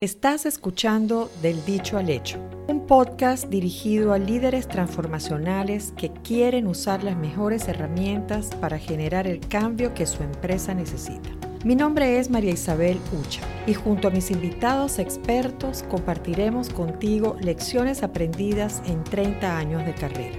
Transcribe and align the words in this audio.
Estás 0.00 0.46
escuchando 0.46 1.28
Del 1.42 1.64
Dicho 1.64 1.98
al 1.98 2.08
Hecho, 2.08 2.38
un 2.68 2.86
podcast 2.86 3.46
dirigido 3.48 4.12
a 4.12 4.18
líderes 4.18 4.68
transformacionales 4.68 5.92
que 5.96 6.12
quieren 6.12 6.68
usar 6.68 7.02
las 7.02 7.16
mejores 7.16 7.66
herramientas 7.66 8.50
para 8.60 8.78
generar 8.78 9.26
el 9.26 9.40
cambio 9.40 9.94
que 9.94 10.06
su 10.06 10.22
empresa 10.22 10.72
necesita. 10.72 11.30
Mi 11.64 11.74
nombre 11.74 12.20
es 12.20 12.30
María 12.30 12.52
Isabel 12.52 13.00
Ucha 13.20 13.40
y 13.66 13.74
junto 13.74 14.06
a 14.06 14.12
mis 14.12 14.30
invitados 14.30 15.00
expertos 15.00 15.82
compartiremos 15.90 16.70
contigo 16.70 17.36
lecciones 17.40 18.04
aprendidas 18.04 18.80
en 18.86 19.02
30 19.02 19.58
años 19.58 19.84
de 19.84 19.94
carrera. 19.94 20.38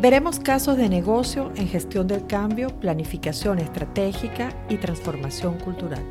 Veremos 0.00 0.40
casos 0.40 0.76
de 0.76 0.88
negocio 0.88 1.52
en 1.54 1.68
gestión 1.68 2.08
del 2.08 2.26
cambio, 2.26 2.70
planificación 2.80 3.60
estratégica 3.60 4.52
y 4.68 4.78
transformación 4.78 5.60
cultural. 5.60 6.02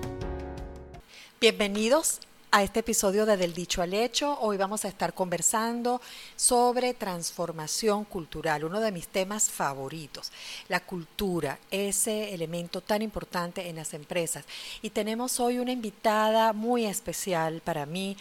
Bienvenidos 1.41 2.21
a 2.55 2.63
este 2.63 2.79
episodio 2.79 3.25
de 3.25 3.35
Del 3.35 3.53
Dicho 3.53 3.81
al 3.81 3.93
Hecho. 3.93 4.39
Hoy 4.39 4.55
vamos 4.55 4.85
a 4.85 4.87
estar 4.87 5.13
conversando 5.13 5.99
sobre 6.37 6.93
transformación 6.93 8.05
cultural, 8.05 8.63
uno 8.63 8.79
de 8.79 8.93
mis 8.93 9.09
temas 9.09 9.49
favoritos, 9.49 10.31
la 10.69 10.79
cultura, 10.79 11.59
ese 11.69 12.33
elemento 12.33 12.79
tan 12.79 13.01
importante 13.01 13.67
en 13.67 13.75
las 13.75 13.93
empresas. 13.93 14.45
Y 14.81 14.91
tenemos 14.91 15.41
hoy 15.41 15.59
una 15.59 15.73
invitada 15.73 16.53
muy 16.53 16.85
especial 16.85 17.59
para 17.59 17.85
mí. 17.85 18.15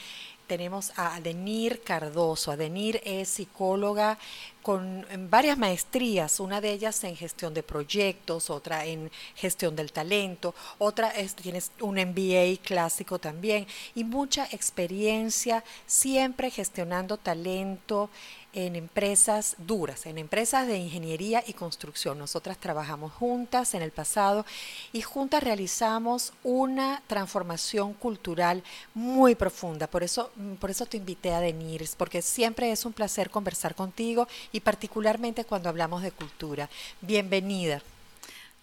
Tenemos 0.47 0.93
a 0.97 1.17
Adenir 1.17 1.83
Cardoso. 1.83 2.51
Adenir 2.51 3.01
es 3.05 3.29
psicóloga 3.29 4.19
con 4.63 5.07
varias 5.29 5.59
maestrías, 5.59 6.41
una 6.41 6.61
de 6.61 6.73
ellas 6.73 7.05
en 7.05 7.17
gestión 7.17 7.53
de 7.53 7.63
proyectos, 7.63 8.49
otra 8.49 8.87
en 8.87 9.11
gestión 9.35 9.77
del 9.77 9.93
talento, 9.93 10.55
otra 10.79 11.11
es, 11.11 11.35
tienes 11.35 11.71
un 11.81 11.97
MBA 11.97 12.63
clásico 12.63 13.19
también 13.19 13.67
y 13.95 14.05
mucha 14.05 14.47
experiencia 14.53 15.63
siempre 15.87 16.51
gestionando 16.51 17.19
talento 17.19 18.09
en 18.55 18.77
empresas 18.77 19.57
duras, 19.59 20.07
en 20.07 20.17
empresas 20.17 20.67
de 20.67 20.79
ingeniería 20.79 21.43
y 21.47 21.53
construcción. 21.53 22.19
Nosotras 22.19 22.57
trabajamos 22.59 23.13
juntas 23.13 23.75
en 23.75 23.83
el 23.83 23.91
pasado 23.91 24.47
y 24.93 25.03
juntas 25.03 25.43
realizamos 25.43 26.33
una 26.43 27.03
transformación 27.07 27.93
cultural 27.95 28.63
muy 28.95 29.35
profunda. 29.35 29.89
Por 29.89 30.03
eso, 30.03 30.31
por 30.61 30.71
eso 30.71 30.87
te 30.87 30.97
invité 30.97 31.35
a 31.35 31.41
venir, 31.41 31.85
porque 31.99 32.23
siempre 32.23 32.71
es 32.71 32.85
un 32.85 32.93
placer 32.93 33.29
conversar 33.31 33.75
contigo 33.75 34.29
y 34.53 34.61
particularmente 34.61 35.45
cuando 35.45 35.69
hablamos 35.69 36.03
de 36.03 36.13
cultura. 36.13 36.71
Bienvenida. 37.01 37.83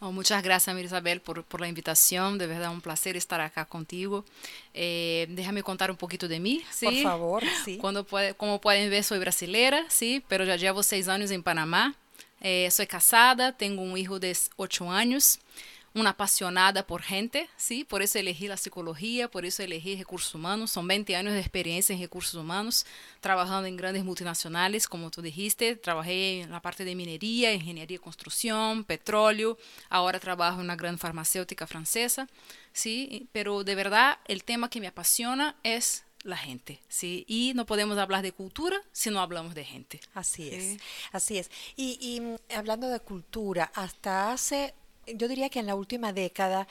Oh, 0.04 0.12
muchas 0.12 0.42
gracias, 0.42 0.76
Isabel, 0.80 1.22
por, 1.22 1.44
por, 1.44 1.62
la 1.62 1.68
invitación. 1.68 2.40
De 2.40 2.48
verdad, 2.48 2.72
un 2.72 2.82
placer 2.82 3.16
estar 3.16 3.40
acá 3.40 3.66
contigo. 3.66 4.26
Eh, 4.74 5.28
déjame 5.30 5.62
contar 5.62 5.92
un 5.92 5.98
poquito 5.98 6.28
de 6.28 6.40
mí, 6.40 6.64
¿sí? 6.72 6.88
Por 6.88 7.04
favor, 7.04 7.44
sí. 7.64 7.78
Cuando 7.78 8.04
puede, 8.04 8.34
como 8.34 8.60
pueden 8.60 8.90
ver, 8.90 9.04
soy 9.04 9.20
brasileira, 9.20 9.86
¿sí? 9.90 10.24
Pero 10.28 10.44
ya 10.44 10.56
llevo 10.56 10.82
seis 10.82 11.08
años 11.08 11.30
en 11.30 11.44
Panamá. 11.44 11.94
Eh, 12.42 12.68
soy 12.72 12.88
casada, 12.88 13.56
tengo 13.56 13.84
un 13.84 13.96
hijo 13.96 14.20
de 14.20 14.36
ocho 14.56 14.90
años 14.90 15.40
una 15.94 16.12
apasionada 16.12 16.88
por 16.88 17.02
gente, 17.02 17.50
¿sí? 17.58 17.84
Por 17.84 18.02
eso 18.02 18.18
elegí 18.18 18.48
la 18.48 18.58
psicología, 18.58 19.30
por 19.30 19.46
eso 19.46 19.62
elegí 19.62 19.96
recursos 19.98 20.34
humanos. 20.34 20.72
Son 20.72 20.88
20 20.88 21.16
años 21.16 21.34
de 21.34 21.40
experiencia 21.40 21.94
en 21.94 22.02
recursos 22.02 22.36
humanos, 22.36 22.86
trabajando 23.20 23.68
en 23.68 23.76
grandes 23.76 24.04
multinacionales, 24.04 24.88
como 24.88 25.12
tú 25.12 25.22
dijiste. 25.22 25.76
Trabajé 25.76 26.42
en 26.42 26.52
la 26.52 26.62
parte 26.62 26.86
de 26.86 26.96
minería, 26.96 27.54
ingeniería 27.54 27.96
y 27.96 28.00
construcción, 28.00 28.86
petróleo. 28.86 29.58
Ahora 29.90 30.20
trabajo 30.20 30.60
en 30.60 30.66
una 30.66 30.76
gran 30.76 30.98
farmacéutica 30.98 31.68
francesa, 31.68 32.28
¿sí? 32.72 33.28
Pero 33.34 33.64
de 33.64 33.76
verdad, 33.76 34.20
el 34.26 34.44
tema 34.44 34.70
que 34.70 34.80
me 34.80 34.88
apasiona 34.88 35.58
es 35.64 36.06
la 36.24 36.38
gente, 36.38 36.80
¿sí? 36.88 37.26
Y 37.28 37.54
no 37.56 37.66
podemos 37.66 37.98
hablar 37.98 38.22
de 38.22 38.32
cultura 38.32 38.82
si 38.92 39.10
no 39.10 39.20
hablamos 39.20 39.56
de 39.56 39.66
gente. 39.66 40.00
Así 40.14 40.50
es, 40.50 40.78
así 41.12 41.38
es. 41.38 41.50
Y, 41.76 41.98
y 42.00 42.22
mm, 42.22 42.36
hablando 42.56 42.88
de 42.88 43.00
cultura, 43.00 43.72
hasta 43.76 44.32
hace 44.32 44.74
yo 45.08 45.28
diría 45.28 45.50
que 45.50 45.60
en 45.60 45.68
la 45.68 45.76
última 45.76 46.14
década, 46.14 46.68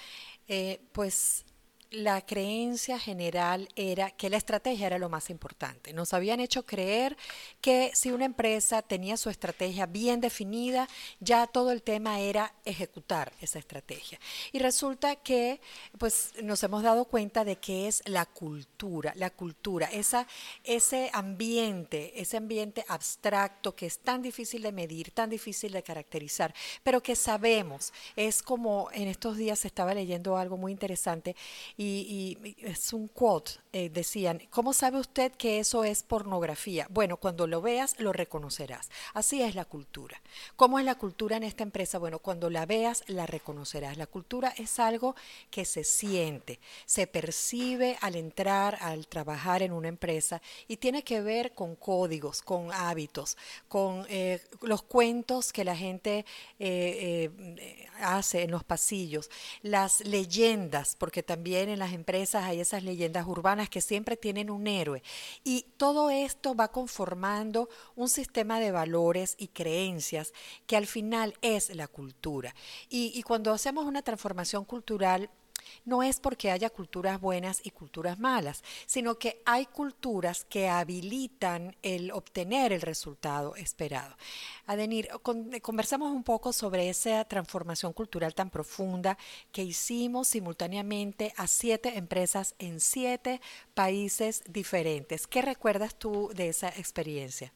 eh, 0.49 0.81
pues 0.93 1.45
la 1.91 2.25
creencia 2.25 2.99
general 2.99 3.69
era 3.75 4.11
que 4.13 4.31
la 4.31 4.37
estrategia 4.37 4.87
era 4.87 4.99
lo 4.99 5.09
más 5.09 5.29
importante. 5.29 5.93
Nos 5.93 6.15
habían 6.15 6.39
hecho 6.39 6.65
creer 6.65 7.17
que 7.61 7.91
si 7.95 8.13
una 8.13 8.25
empresa 8.25 8.83
tenía 8.83 9.17
su 9.17 9.29
estrategia 9.29 9.87
bien 9.87 10.21
definida, 10.21 10.89
ya 11.19 11.49
todo 11.49 11.73
el 11.73 11.83
tema 11.83 12.21
era 12.21 12.55
ejecutar 12.65 13.33
esa 13.41 13.59
estrategia. 13.59 14.21
Y 14.53 14.61
resulta 14.61 15.17
que 15.17 15.61
pues 15.99 16.33
nos 16.43 16.63
hemos 16.63 16.85
dado 16.85 17.07
cuenta 17.07 17.45
de 17.45 17.57
que 17.57 17.89
es 17.89 18.03
la 18.07 18.25
cultura, 18.25 19.13
la 19.17 19.31
cultura, 19.31 19.87
esa, 19.87 20.29
ese 20.63 21.11
ambiente, 21.13 22.21
ese 22.21 22.37
ambiente 22.37 22.85
abstracto 22.87 23.75
que 23.75 23.87
es 23.87 23.99
tan 23.99 24.23
difícil 24.23 24.63
de 24.63 24.71
medir, 24.71 25.11
tan 25.11 25.29
difícil 25.29 25.73
de 25.73 25.83
caracterizar, 25.83 26.55
pero 26.85 27.03
que 27.03 27.17
sabemos, 27.17 27.93
es 28.15 28.43
como 28.43 28.91
en 28.93 29.09
estos 29.09 29.37
días 29.37 29.65
estaba 29.65 29.93
leyendo 29.93 30.37
algo 30.37 30.57
muy 30.57 30.71
interesante 30.71 31.35
y, 31.83 32.57
es 32.59 32.93
un 32.93 33.09
quote, 33.09 33.53
eh, 33.73 33.89
decían, 33.89 34.43
¿cómo 34.51 34.75
sabe 34.75 34.99
usted 34.99 35.33
que 35.33 35.61
eso 35.61 35.83
es 35.83 36.03
pornografía? 36.03 36.87
Bueno, 36.91 37.17
cuando 37.17 37.47
lo 37.47 37.63
veas 37.63 37.99
lo 37.99 38.13
reconocerás. 38.13 38.91
Así 39.15 39.41
es 39.41 39.55
la 39.55 39.65
cultura. 39.65 40.21
¿Cómo 40.57 40.79
es 40.79 40.85
la 40.85 40.97
cultura 40.97 41.39
en 41.39 41.43
esta 41.43 41.63
empresa? 41.63 41.99
Bueno, 41.99 42.19
cuando 42.19 42.51
la 42.51 42.67
veas 42.67 43.03
la 43.07 43.27
reconocerás. 43.27 43.97
La 43.97 44.07
cultura 44.07 44.53
es 44.59 44.79
algo 44.79 45.17
que 45.51 45.65
se 45.65 45.85
siente, 45.85 46.61
se 46.85 47.07
percibe 47.07 47.97
al 48.03 48.15
entrar, 48.15 48.77
al 48.83 49.07
trabajar 49.07 49.63
en 49.63 49.73
una 49.73 49.89
empresa 49.89 50.43
y 50.69 50.77
tiene 50.77 51.03
que 51.03 51.23
ver 51.23 51.55
con 51.55 51.77
códigos, 51.77 52.43
con 52.43 52.71
hábitos, 52.73 53.39
con 53.69 54.05
eh, 54.11 54.43
los 54.61 54.83
cuentos 54.83 55.51
que 55.51 55.65
la 55.65 55.77
gente 55.77 56.27
eh, 56.59 57.89
hace 58.03 58.43
en 58.43 58.51
los 58.51 58.65
pasillos, 58.65 59.31
las 59.63 60.01
leyendas, 60.01 60.95
porque 60.99 61.23
también 61.23 61.70
en 61.71 61.79
las 61.79 61.93
empresas 61.93 62.45
hay 62.45 62.61
esas 62.61 62.83
leyendas 62.83 63.27
urbanas 63.27 63.69
que 63.69 63.81
siempre 63.81 64.17
tienen 64.17 64.51
un 64.51 64.67
héroe. 64.67 65.03
Y 65.45 65.67
todo 65.77 66.11
esto 66.11 66.55
va 66.55 66.69
conformando 66.69 67.69
un 67.97 68.09
sistema 68.09 68.61
de 68.61 68.73
valores 68.73 69.35
y 69.39 69.49
creencias 69.49 70.33
que 70.67 70.77
al 70.77 70.87
final 70.87 71.35
es 71.43 71.75
la 71.75 71.89
cultura. 71.89 72.55
Y, 72.89 73.13
y 73.15 73.23
cuando 73.23 73.53
hacemos 73.53 73.87
una 73.87 74.03
transformación 74.03 74.65
cultural, 74.65 75.31
no 75.85 76.03
es 76.03 76.21
porque 76.21 76.51
haya 76.51 76.71
culturas 76.71 77.21
buenas 77.21 77.61
y 77.65 77.71
culturas 77.71 78.19
malas, 78.19 78.63
sino 78.87 79.19
que 79.19 79.43
hay 79.45 79.67
culturas 79.67 80.45
que 80.45 80.69
habilitan 80.69 81.77
el 81.83 82.13
obtener 82.13 82.73
el 82.73 82.83
resultado 82.83 83.57
esperado. 83.57 84.17
Adenir, 84.67 85.09
conversamos 85.63 86.13
un 86.13 86.23
poco 86.23 86.53
sobre 86.53 86.89
esa 86.89 87.25
transformación 87.25 87.93
cultural 87.93 88.35
tan 88.35 88.51
profunda 88.51 89.19
que 89.53 89.63
hicimos 89.63 90.29
simultáneamente 90.29 91.33
a 91.37 91.47
siete 91.47 91.99
empresas 91.99 92.55
en 92.59 92.81
siete 92.81 93.41
países 93.75 94.43
diferentes. 94.49 95.27
¿Qué 95.27 95.43
recuerdas 95.43 95.95
tú 95.97 96.31
de 96.35 96.49
esa 96.49 96.69
experiencia? 96.69 97.53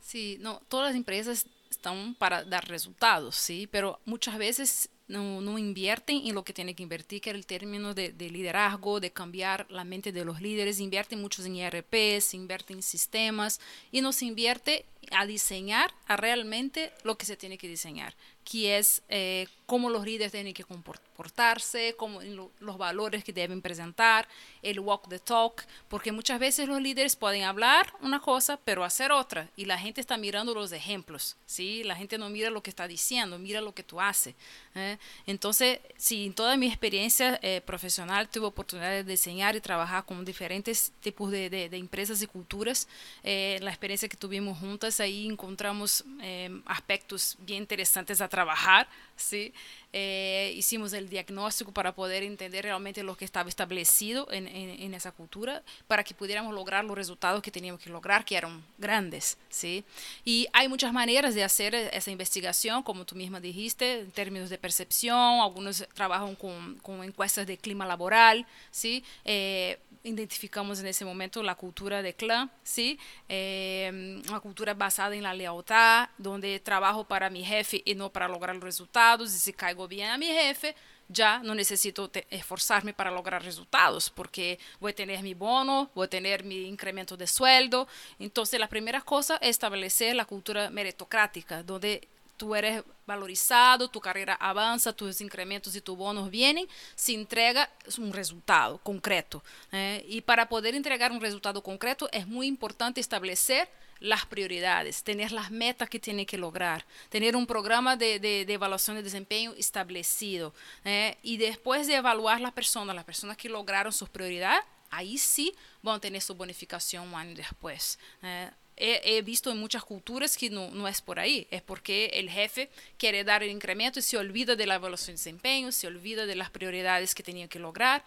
Sí, 0.00 0.38
no, 0.40 0.60
todas 0.68 0.90
las 0.90 0.96
empresas 0.96 1.46
están 1.70 2.14
para 2.14 2.44
dar 2.44 2.68
resultados, 2.68 3.34
sí, 3.34 3.66
pero 3.66 4.00
muchas 4.04 4.38
veces 4.38 4.88
no, 5.08 5.40
no, 5.40 5.58
invierten 5.58 6.26
en 6.26 6.34
lo 6.34 6.44
que 6.44 6.52
tienen 6.52 6.74
que 6.74 6.82
invertir, 6.82 7.20
que 7.20 7.30
era 7.30 7.38
el 7.38 7.46
término 7.46 7.94
de, 7.94 8.12
de, 8.12 8.30
liderazgo, 8.30 9.00
de 9.00 9.12
cambiar 9.12 9.66
la 9.70 9.84
mente 9.84 10.12
de 10.12 10.24
los 10.24 10.40
líderes, 10.40 10.80
invierten 10.80 11.20
muchos 11.20 11.46
en 11.46 11.56
IRPs, 11.56 12.34
invierten 12.34 12.78
en 12.78 12.82
sistemas 12.82 13.60
y 13.92 14.00
no 14.00 14.12
se 14.12 14.26
invierte 14.26 14.84
a 15.10 15.26
diseñar 15.26 15.92
a 16.06 16.16
realmente 16.16 16.92
lo 17.04 17.16
que 17.16 17.26
se 17.26 17.36
tiene 17.36 17.58
que 17.58 17.68
diseñar, 17.68 18.14
que 18.50 18.78
es 18.78 19.02
eh, 19.08 19.46
cómo 19.66 19.90
los 19.90 20.04
líderes 20.04 20.30
tienen 20.32 20.54
que 20.54 20.62
comportarse, 20.62 21.94
cómo, 21.96 22.20
los 22.60 22.78
valores 22.78 23.24
que 23.24 23.32
deben 23.32 23.60
presentar, 23.60 24.28
el 24.62 24.78
walk 24.78 25.08
the 25.08 25.18
talk, 25.18 25.64
porque 25.88 26.12
muchas 26.12 26.38
veces 26.38 26.68
los 26.68 26.80
líderes 26.80 27.16
pueden 27.16 27.42
hablar 27.42 27.92
una 28.00 28.20
cosa, 28.20 28.58
pero 28.64 28.84
hacer 28.84 29.10
otra, 29.10 29.48
y 29.56 29.64
la 29.64 29.78
gente 29.78 30.00
está 30.00 30.16
mirando 30.16 30.54
los 30.54 30.70
ejemplos, 30.70 31.36
¿sí? 31.46 31.82
La 31.82 31.96
gente 31.96 32.18
no 32.18 32.28
mira 32.28 32.50
lo 32.50 32.62
que 32.62 32.70
está 32.70 32.86
diciendo, 32.86 33.38
mira 33.38 33.60
lo 33.60 33.74
que 33.74 33.82
tú 33.82 34.00
haces. 34.00 34.34
¿eh? 34.76 34.98
Entonces, 35.26 35.80
sí, 35.96 36.26
en 36.26 36.34
toda 36.34 36.56
mi 36.56 36.68
experiencia 36.68 37.40
eh, 37.42 37.60
profesional 37.66 38.28
tuve 38.28 38.46
oportunidad 38.46 38.90
de 38.90 39.02
diseñar 39.02 39.56
y 39.56 39.60
trabajar 39.60 40.04
con 40.04 40.24
diferentes 40.24 40.92
tipos 41.00 41.32
de, 41.32 41.50
de, 41.50 41.68
de 41.68 41.76
empresas 41.76 42.22
y 42.22 42.26
culturas. 42.26 42.86
la 43.24 43.70
experiencia 43.70 44.08
que 44.08 44.16
tuvimos 44.16 44.58
juntas 44.58 45.00
ahí 45.00 45.26
encontramos 45.26 46.04
eh, 46.20 46.60
aspectos 46.66 47.36
bien 47.40 47.62
interesantes 47.62 48.20
a 48.20 48.28
trabajar, 48.36 48.86
¿sí? 49.16 49.54
Eh, 49.94 50.52
hicimos 50.54 50.92
el 50.92 51.08
diagnóstico 51.08 51.72
para 51.72 51.94
poder 51.94 52.22
entender 52.22 52.64
realmente 52.64 53.02
lo 53.02 53.16
que 53.16 53.24
estaba 53.24 53.48
establecido 53.48 54.28
en, 54.30 54.92
esa 54.92 55.10
cultura, 55.10 55.62
para 55.88 56.04
que 56.04 56.12
pudiéramos 56.12 56.52
lograr 56.52 56.84
los 56.84 56.94
resultados 56.94 57.40
que 57.40 57.50
teníamos 57.50 57.80
que 57.80 57.88
lograr, 57.88 58.26
que 58.26 58.36
eran 58.36 58.62
grandes, 58.76 59.38
¿sí? 59.48 59.84
Y 60.22 60.48
hay 60.52 60.68
muchas 60.68 60.92
maneras 60.92 61.34
de 61.34 61.44
hacer 61.44 61.74
esa 61.74 62.10
investigación, 62.10 62.82
como 62.82 63.06
tú 63.06 63.14
misma 63.14 63.40
dijiste, 63.40 64.00
en 64.00 64.10
términos 64.10 64.50
de 64.50 64.58
percepción, 64.58 65.40
algunos 65.40 65.86
trabajan 65.94 66.34
con, 66.34 66.74
con 66.80 67.02
encuestas 67.02 67.46
de 67.46 67.56
clima 67.56 67.86
laboral, 67.86 68.44
¿sí? 68.70 69.02
Eh, 69.24 69.78
identificamos 70.06 70.80
en 70.80 70.86
ese 70.86 71.04
momento 71.04 71.42
la 71.42 71.54
cultura 71.54 72.02
de 72.02 72.14
clan, 72.14 72.50
¿sí? 72.62 72.98
Eh, 73.28 74.22
una 74.28 74.40
cultura 74.40 74.74
basada 74.74 75.14
en 75.14 75.22
la 75.22 75.34
lealtad, 75.34 76.08
donde 76.16 76.60
trabajo 76.60 77.04
para 77.04 77.28
mi 77.28 77.44
jefe 77.44 77.82
y 77.84 77.94
no 77.94 78.10
para 78.10 78.28
lograr 78.28 78.54
los 78.54 78.64
resultados, 78.64 79.34
y 79.34 79.38
si 79.38 79.52
caigo 79.52 79.88
bien 79.88 80.10
a 80.10 80.18
mi 80.18 80.26
jefe, 80.26 80.74
ya 81.08 81.38
no 81.40 81.54
necesito 81.54 82.10
esforzarme 82.30 82.92
para 82.92 83.10
lograr 83.10 83.42
resultados, 83.44 84.10
porque 84.10 84.58
voy 84.80 84.92
a 84.92 84.94
tener 84.94 85.22
mi 85.22 85.34
bono, 85.34 85.90
voy 85.94 86.06
a 86.06 86.10
tener 86.10 86.44
mi 86.44 86.66
incremento 86.66 87.16
de 87.16 87.26
sueldo. 87.26 87.86
Entonces, 88.18 88.58
la 88.58 88.68
primera 88.68 89.00
cosa 89.00 89.36
es 89.36 89.50
establecer 89.50 90.16
la 90.16 90.24
cultura 90.24 90.70
meritocrática, 90.70 91.62
donde 91.62 92.08
tú 92.36 92.54
eres 92.54 92.82
valorizado, 93.06 93.88
tu 93.88 94.00
carrera 94.00 94.34
avanza, 94.34 94.92
tus 94.92 95.20
incrementos 95.20 95.74
y 95.76 95.80
tus 95.80 95.96
bonos 95.96 96.30
vienen, 96.30 96.66
se 96.94 97.14
entrega 97.14 97.70
un 97.98 98.12
resultado 98.12 98.78
concreto. 98.78 99.42
¿eh? 99.72 100.04
y 100.08 100.20
para 100.20 100.48
poder 100.48 100.74
entregar 100.74 101.12
un 101.12 101.20
resultado 101.20 101.62
concreto 101.62 102.08
es 102.12 102.26
muy 102.26 102.46
importante 102.46 103.00
establecer 103.00 103.68
las 104.00 104.26
prioridades, 104.26 105.02
tener 105.02 105.32
las 105.32 105.50
metas 105.50 105.88
que 105.88 105.98
tiene 105.98 106.26
que 106.26 106.36
lograr, 106.36 106.84
tener 107.08 107.34
un 107.34 107.46
programa 107.46 107.96
de, 107.96 108.18
de, 108.18 108.42
evaluación 108.52 108.96
de 108.96 109.02
desempeño 109.02 109.54
establecido. 109.56 110.52
¿eh? 110.84 111.16
y 111.22 111.38
después 111.38 111.86
de 111.86 111.96
evaluar 111.96 112.40
las 112.40 112.52
personas, 112.52 112.94
las 112.94 113.04
personas 113.04 113.36
que 113.36 113.48
lograron 113.48 113.92
sus 113.92 114.08
prioridades, 114.08 114.62
ahí 114.90 115.18
sí 115.18 115.54
van 115.82 115.96
a 115.96 116.00
tener 116.00 116.20
su 116.20 116.34
bonificación 116.34 117.08
un 117.08 117.14
año 117.14 117.34
después. 117.34 117.98
¿eh? 118.22 118.50
He, 118.76 119.22
visto 119.22 119.50
en 119.50 119.58
muchas 119.58 119.84
culturas 119.84 120.36
que 120.36 120.50
no, 120.50 120.70
no, 120.70 120.86
es 120.86 121.00
por 121.00 121.18
ahí, 121.18 121.46
es 121.50 121.62
porque 121.62 122.06
el 122.14 122.28
jefe 122.28 122.68
quiere 122.98 123.24
dar 123.24 123.42
el 123.42 123.50
incremento 123.50 123.98
y 123.98 124.02
se 124.02 124.18
olvida 124.18 124.54
de 124.54 124.66
la 124.66 124.74
evaluación 124.74 125.16
de 125.16 125.18
desempeño, 125.18 125.72
se 125.72 125.86
olvida 125.86 126.26
de 126.26 126.36
las 126.36 126.50
prioridades 126.50 127.14
que 127.14 127.22
tenía 127.22 127.48
que 127.48 127.58
lograr, 127.58 128.04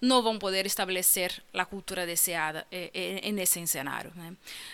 no 0.00 0.22
van 0.22 0.36
a 0.36 0.38
poder 0.38 0.66
establecer 0.66 1.42
la 1.52 1.64
cultura 1.64 2.04
deseada 2.06 2.66
eh, 2.70 2.90
eh, 2.92 3.20
en 3.24 3.38
ese 3.38 3.62
escenario. 3.62 4.12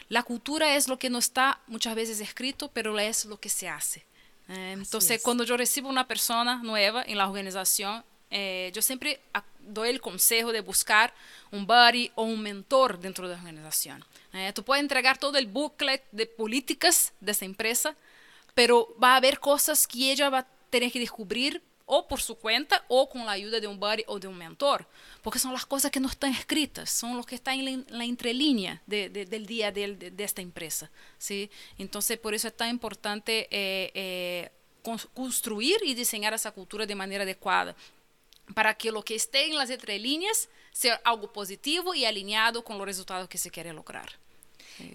La 0.08 0.22
cultura 0.22 0.74
es 0.74 0.88
lo 0.88 0.98
que 0.98 1.10
no 1.10 1.18
está 1.18 1.60
muchas 1.68 1.94
veces 1.94 2.20
escrito, 2.20 2.68
pero 2.72 2.98
es 2.98 3.24
lo 3.24 3.38
que 3.38 3.48
se 3.48 3.68
hace. 3.68 4.04
¿eh? 4.48 4.72
entonces, 4.72 5.22
cuando 5.22 5.44
yo 5.44 5.56
recibo 5.56 5.88
una 5.88 6.08
persona 6.08 6.60
nueva 6.62 7.04
en 7.06 7.18
la 7.18 7.28
organización, 7.28 8.04
yo 8.30 8.82
siempre 8.82 9.20
doy 9.62 9.88
el 9.88 10.00
consejo 10.00 10.52
de 10.52 10.60
buscar 10.60 11.12
un 11.50 11.66
buddy 11.66 12.10
o 12.14 12.22
un 12.22 12.40
mentor 12.40 12.98
dentro 12.98 13.28
de 13.28 13.34
la 13.34 13.40
organización. 13.40 14.04
Eh, 14.32 14.52
tú 14.54 14.62
puedes 14.64 14.82
entregar 14.82 15.18
todo 15.18 15.38
el 15.38 15.46
booklet 15.46 16.04
de 16.12 16.26
políticas 16.26 17.12
de 17.20 17.32
esa 17.32 17.44
empresa, 17.44 17.96
pero 18.54 18.94
va 19.02 19.14
a 19.14 19.16
haber 19.16 19.40
cosas 19.40 19.86
que 19.86 20.12
ella 20.12 20.30
va 20.30 20.38
a 20.40 20.46
tener 20.70 20.90
que 20.92 21.00
descubrir 21.00 21.62
o 21.92 22.06
por 22.06 22.20
su 22.20 22.36
cuenta 22.36 22.84
o 22.86 23.08
con 23.08 23.26
la 23.26 23.32
ayuda 23.32 23.58
de 23.58 23.66
un 23.66 23.80
buddy 23.80 24.04
o 24.06 24.20
de 24.20 24.28
un 24.28 24.38
mentor, 24.38 24.86
porque 25.22 25.40
son 25.40 25.52
las 25.52 25.66
cosas 25.66 25.90
que 25.90 25.98
no 25.98 26.08
están 26.08 26.30
escritas, 26.30 26.88
son 26.88 27.16
lo 27.16 27.24
que 27.24 27.34
está 27.34 27.52
en 27.52 27.84
la, 27.88 28.04
entrelínea 28.04 28.80
del 28.86 29.44
día 29.44 29.72
de, 29.72 29.96
de, 29.96 30.24
esta 30.24 30.40
empresa. 30.40 30.88
¿sí? 31.18 31.50
Entonces, 31.78 32.16
por 32.16 32.32
eso 32.32 32.46
es 32.46 32.56
tan 32.56 32.70
importante 32.70 33.48
eh, 33.50 33.90
eh, 33.94 34.50
construir 35.14 35.78
y 35.84 35.94
diseñar 35.94 36.32
esa 36.32 36.52
cultura 36.52 36.86
de 36.86 36.94
manera 36.94 37.24
adecuada, 37.24 37.74
para 38.54 38.74
que 38.74 38.92
lo 38.92 39.02
que 39.02 39.14
esté 39.14 39.46
en 39.46 39.56
las 39.56 39.70
entrelíneas 39.70 40.48
sea 40.72 41.00
algo 41.04 41.32
positivo 41.32 41.94
y 41.94 42.04
alineado 42.04 42.64
con 42.64 42.78
los 42.78 42.86
resultados 42.86 43.28
que 43.28 43.38
se 43.38 43.50
quiere 43.50 43.72
lograr. 43.72 44.10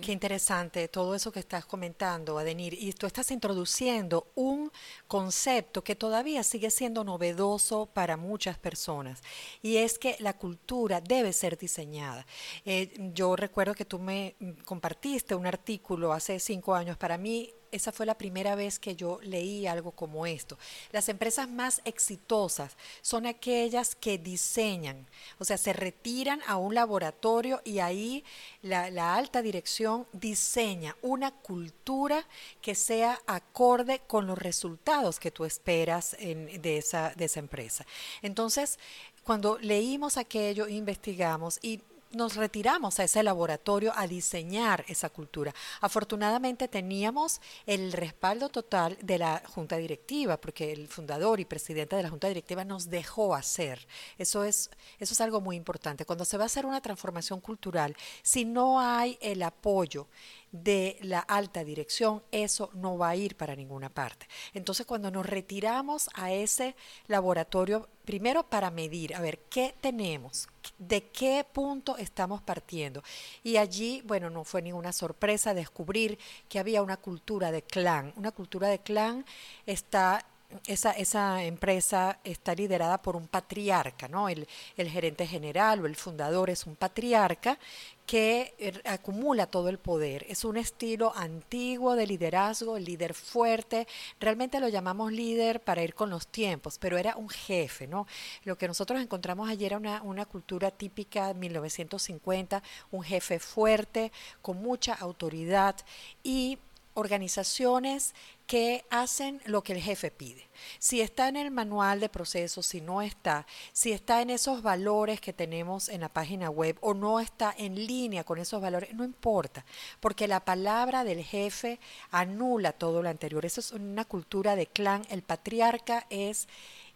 Qué 0.01 0.11
interesante 0.11 0.87
todo 0.87 1.15
eso 1.15 1.31
que 1.31 1.39
estás 1.39 1.65
comentando, 1.65 2.37
Adenir. 2.37 2.73
Y 2.73 2.91
tú 2.93 3.05
estás 3.05 3.29
introduciendo 3.31 4.27
un 4.35 4.71
concepto 5.07 5.83
que 5.83 5.95
todavía 5.95 6.43
sigue 6.43 6.71
siendo 6.71 7.03
novedoso 7.03 7.85
para 7.85 8.17
muchas 8.17 8.57
personas. 8.57 9.21
Y 9.61 9.77
es 9.77 9.99
que 9.99 10.15
la 10.19 10.33
cultura 10.33 11.01
debe 11.01 11.33
ser 11.33 11.57
diseñada. 11.57 12.25
Eh, 12.65 12.93
yo 13.13 13.35
recuerdo 13.35 13.75
que 13.75 13.85
tú 13.85 13.99
me 13.99 14.35
compartiste 14.65 15.35
un 15.35 15.45
artículo 15.45 16.13
hace 16.13 16.39
cinco 16.39 16.73
años. 16.73 16.97
Para 16.97 17.17
mí 17.17 17.53
esa 17.75 17.91
fue 17.91 18.05
la 18.05 18.17
primera 18.17 18.55
vez 18.55 18.79
que 18.79 18.95
yo 18.95 19.19
leí 19.21 19.67
algo 19.67 19.91
como 19.91 20.25
esto. 20.25 20.57
Las 20.91 21.09
empresas 21.09 21.49
más 21.49 21.81
exitosas 21.85 22.75
son 23.01 23.25
aquellas 23.25 23.95
que 23.95 24.17
diseñan, 24.17 25.05
o 25.39 25.45
sea, 25.45 25.57
se 25.57 25.73
retiran 25.73 26.41
a 26.47 26.57
un 26.57 26.73
laboratorio 26.73 27.61
y 27.63 27.79
ahí 27.79 28.23
la, 28.61 29.15
alta 29.15 29.41
dirección 29.41 30.07
diseña 30.13 30.95
una 31.01 31.31
cultura 31.31 32.25
que 32.61 32.75
sea 32.75 33.19
acorde 33.27 34.01
con 34.07 34.25
los 34.27 34.37
resultados 34.37 35.19
que 35.19 35.31
tú 35.31 35.45
esperas 35.45 36.15
de, 36.19 36.77
esa, 36.77 37.13
de 37.15 37.25
esa 37.25 37.39
empresa. 37.39 37.85
Entonces, 38.21 38.79
cuando 39.23 39.57
leímos 39.59 40.17
aquello, 40.17 40.67
investigamos 40.67 41.59
y 41.61 41.81
nos 42.15 42.35
retiramos 42.35 42.99
a 42.99 43.03
ese 43.03 43.21
laboratorio 43.21 43.93
a 43.95 44.07
diseñar 44.07 44.85
esa 44.87 45.09
cultura. 45.09 45.53
Afortunadamente 45.81 46.67
teníamos 46.67 47.41
el 47.65 47.91
respaldo 47.91 48.49
total 48.49 48.97
de 49.01 49.17
la 49.17 49.43
junta 49.45 49.77
directiva, 49.77 50.37
porque 50.37 50.71
el 50.71 50.87
fundador 50.87 51.39
y 51.39 51.45
presidente 51.45 51.95
de 51.95 52.03
la 52.03 52.09
junta 52.09 52.27
directiva 52.27 52.63
nos 52.63 52.89
dejó 52.89 53.35
hacer. 53.35 53.85
Eso 54.17 54.43
es, 54.43 54.69
eso 54.99 55.13
es 55.13 55.21
algo 55.21 55.41
muy 55.41 55.55
importante. 55.57 56.05
Cuando 56.05 56.25
se 56.25 56.37
va 56.37 56.43
a 56.43 56.47
hacer 56.47 56.65
una 56.65 56.81
transformación 56.81 57.41
cultural, 57.41 57.95
si 58.23 58.45
no 58.45 58.79
hay 58.79 59.17
el 59.21 59.43
apoyo 59.43 60.07
de 60.51 60.97
la 61.01 61.19
alta 61.19 61.63
dirección, 61.63 62.23
eso 62.31 62.69
no 62.73 62.97
va 62.97 63.09
a 63.09 63.15
ir 63.15 63.35
para 63.35 63.55
ninguna 63.55 63.89
parte. 63.89 64.27
Entonces, 64.53 64.85
cuando 64.85 65.11
nos 65.11 65.25
retiramos 65.25 66.09
a 66.13 66.31
ese 66.31 66.75
laboratorio, 67.07 67.89
primero 68.05 68.43
para 68.43 68.71
medir, 68.71 69.15
a 69.15 69.21
ver, 69.21 69.39
¿qué 69.49 69.75
tenemos? 69.81 70.47
¿De 70.77 71.09
qué 71.09 71.45
punto 71.51 71.97
estamos 71.97 72.41
partiendo? 72.41 73.03
Y 73.43 73.57
allí, 73.57 74.01
bueno, 74.05 74.29
no 74.29 74.43
fue 74.43 74.61
ninguna 74.61 74.93
sorpresa 74.93 75.53
descubrir 75.53 76.17
que 76.47 76.59
había 76.59 76.81
una 76.81 76.97
cultura 76.97 77.51
de 77.51 77.61
clan. 77.61 78.13
Una 78.15 78.31
cultura 78.31 78.69
de 78.69 78.79
clan 78.79 79.25
está 79.65 80.25
esa, 80.67 80.91
esa, 80.91 81.43
empresa 81.43 82.19
está 82.23 82.53
liderada 82.55 83.01
por 83.01 83.15
un 83.15 83.27
patriarca, 83.27 84.07
¿no? 84.07 84.29
El, 84.29 84.47
el, 84.77 84.89
gerente 84.89 85.27
general 85.27 85.81
o 85.81 85.85
el 85.85 85.95
fundador 85.95 86.49
es 86.49 86.65
un 86.65 86.75
patriarca 86.75 87.57
que 88.05 88.53
er, 88.59 88.81
acumula 88.85 89.47
todo 89.47 89.69
el 89.69 89.79
poder. 89.79 90.25
Es 90.29 90.45
un 90.45 90.57
estilo 90.57 91.13
antiguo 91.15 91.95
de 91.95 92.07
liderazgo, 92.07 92.77
líder 92.77 93.13
fuerte. 93.13 93.87
Realmente 94.19 94.59
lo 94.59 94.67
llamamos 94.67 95.11
líder 95.11 95.61
para 95.61 95.83
ir 95.83 95.95
con 95.95 96.09
los 96.09 96.27
tiempos, 96.27 96.77
pero 96.79 96.97
era 96.97 97.15
un 97.15 97.29
jefe, 97.29 97.87
¿no? 97.87 98.07
Lo 98.43 98.57
que 98.57 98.67
nosotros 98.67 99.01
encontramos 99.01 99.49
ayer 99.49 99.67
era 99.67 99.77
una, 99.77 100.01
una 100.03 100.25
cultura 100.25 100.71
típica 100.71 101.29
de 101.29 101.33
1950, 101.35 102.61
un 102.91 103.03
jefe 103.03 103.39
fuerte, 103.39 104.11
con 104.41 104.61
mucha 104.61 104.93
autoridad 104.93 105.75
y 106.23 106.59
organizaciones 106.95 108.15
que 108.47 108.85
hacen 108.89 109.41
lo 109.45 109.63
que 109.63 109.73
el 109.73 109.81
jefe 109.81 110.11
pide. 110.11 110.47
Si 110.79 111.01
está 111.01 111.27
en 111.27 111.35
el 111.35 111.51
manual 111.51 111.99
de 111.99 112.09
procesos, 112.09 112.65
si 112.65 112.81
no 112.81 113.01
está, 113.01 113.45
si 113.73 113.91
está 113.91 114.21
en 114.21 114.29
esos 114.29 114.61
valores 114.61 115.19
que 115.19 115.33
tenemos 115.33 115.89
en 115.89 116.01
la 116.01 116.09
página 116.09 116.49
web 116.49 116.77
o 116.81 116.93
no 116.93 117.19
está 117.19 117.53
en 117.57 117.75
línea 117.75 118.23
con 118.23 118.39
esos 118.39 118.61
valores, 118.61 118.93
no 118.93 119.03
importa, 119.03 119.65
porque 119.99 120.27
la 120.27 120.45
palabra 120.45 121.03
del 121.03 121.23
jefe 121.23 121.79
anula 122.11 122.71
todo 122.71 123.01
lo 123.03 123.09
anterior. 123.09 123.45
Eso 123.45 123.59
es 123.59 123.71
una 123.71 124.05
cultura 124.05 124.55
de 124.55 124.67
clan. 124.67 125.03
El 125.09 125.21
patriarca 125.21 126.05
es, 126.09 126.47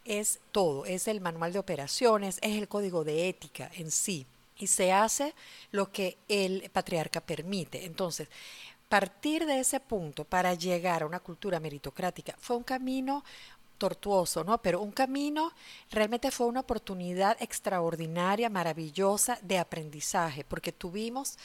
es 0.04 0.40
todo, 0.52 0.86
es 0.86 1.08
el 1.08 1.20
manual 1.20 1.52
de 1.52 1.58
operaciones, 1.58 2.38
es 2.42 2.56
el 2.56 2.68
código 2.68 3.04
de 3.04 3.28
ética 3.28 3.70
en 3.74 3.90
sí. 3.90 4.26
Y 4.56 4.66
se 4.66 4.92
hace 4.92 5.34
lo 5.70 5.90
que 5.90 6.18
el 6.28 6.68
patriarca 6.70 7.22
permite. 7.22 7.86
Entonces, 7.86 8.28
partir 8.90 9.46
de 9.46 9.60
ese 9.60 9.78
punto 9.78 10.24
para 10.24 10.52
llegar 10.54 11.02
a 11.02 11.06
una 11.06 11.20
cultura 11.20 11.60
meritocrática 11.60 12.34
fue 12.40 12.56
un 12.56 12.64
camino 12.64 13.24
tortuoso, 13.78 14.42
¿no? 14.44 14.60
Pero 14.60 14.82
un 14.82 14.90
camino 14.90 15.52
realmente 15.90 16.30
fue 16.32 16.46
una 16.46 16.60
oportunidad 16.60 17.36
extraordinaria, 17.40 18.50
maravillosa 18.50 19.38
de 19.42 19.58
aprendizaje, 19.58 20.44
porque 20.44 20.72
tuvimos 20.72 21.38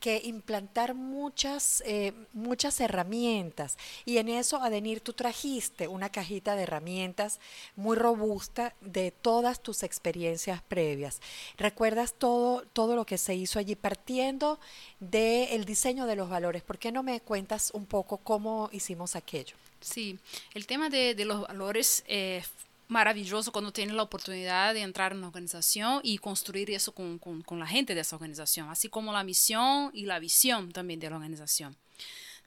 que 0.00 0.22
implantar 0.24 0.94
muchas, 0.94 1.82
eh, 1.86 2.12
muchas 2.32 2.80
herramientas. 2.80 3.76
Y 4.04 4.16
en 4.16 4.28
eso, 4.28 4.62
Adenir, 4.62 5.00
tú 5.00 5.12
trajiste 5.12 5.86
una 5.86 6.08
cajita 6.08 6.56
de 6.56 6.62
herramientas 6.62 7.38
muy 7.76 7.96
robusta 7.96 8.74
de 8.80 9.10
todas 9.10 9.62
tus 9.62 9.82
experiencias 9.82 10.62
previas. 10.62 11.20
¿Recuerdas 11.58 12.14
todo, 12.14 12.62
todo 12.72 12.96
lo 12.96 13.04
que 13.04 13.18
se 13.18 13.34
hizo 13.34 13.58
allí 13.58 13.76
partiendo 13.76 14.58
del 14.98 15.64
diseño 15.66 16.06
de 16.06 16.16
los 16.16 16.30
valores? 16.30 16.62
¿Por 16.62 16.78
qué 16.78 16.90
no 16.90 17.02
me 17.02 17.20
cuentas 17.20 17.70
un 17.74 17.84
poco 17.86 18.16
cómo 18.16 18.70
hicimos 18.72 19.16
aquello? 19.16 19.54
Sí, 19.80 20.18
el 20.54 20.66
tema 20.66 20.88
de, 20.88 21.14
de 21.14 21.24
los 21.24 21.42
valores 21.42 22.04
eh, 22.06 22.42
maravilloso 22.90 23.52
cuando 23.52 23.72
tienes 23.72 23.94
la 23.94 24.02
oportunidad 24.02 24.74
de 24.74 24.82
entrar 24.82 25.12
en 25.12 25.18
una 25.18 25.28
organización 25.28 26.00
y 26.02 26.18
construir 26.18 26.70
eso 26.70 26.92
con, 26.92 27.18
con, 27.18 27.58
la 27.58 27.66
gente 27.66 27.94
de 27.94 28.00
esa 28.00 28.16
organización, 28.16 28.68
así 28.68 28.88
como 28.88 29.12
la 29.12 29.24
misión 29.24 29.90
y 29.94 30.06
la 30.06 30.18
visión 30.18 30.72
también 30.72 30.98
de 31.00 31.08
la 31.08 31.16
organización. 31.16 31.76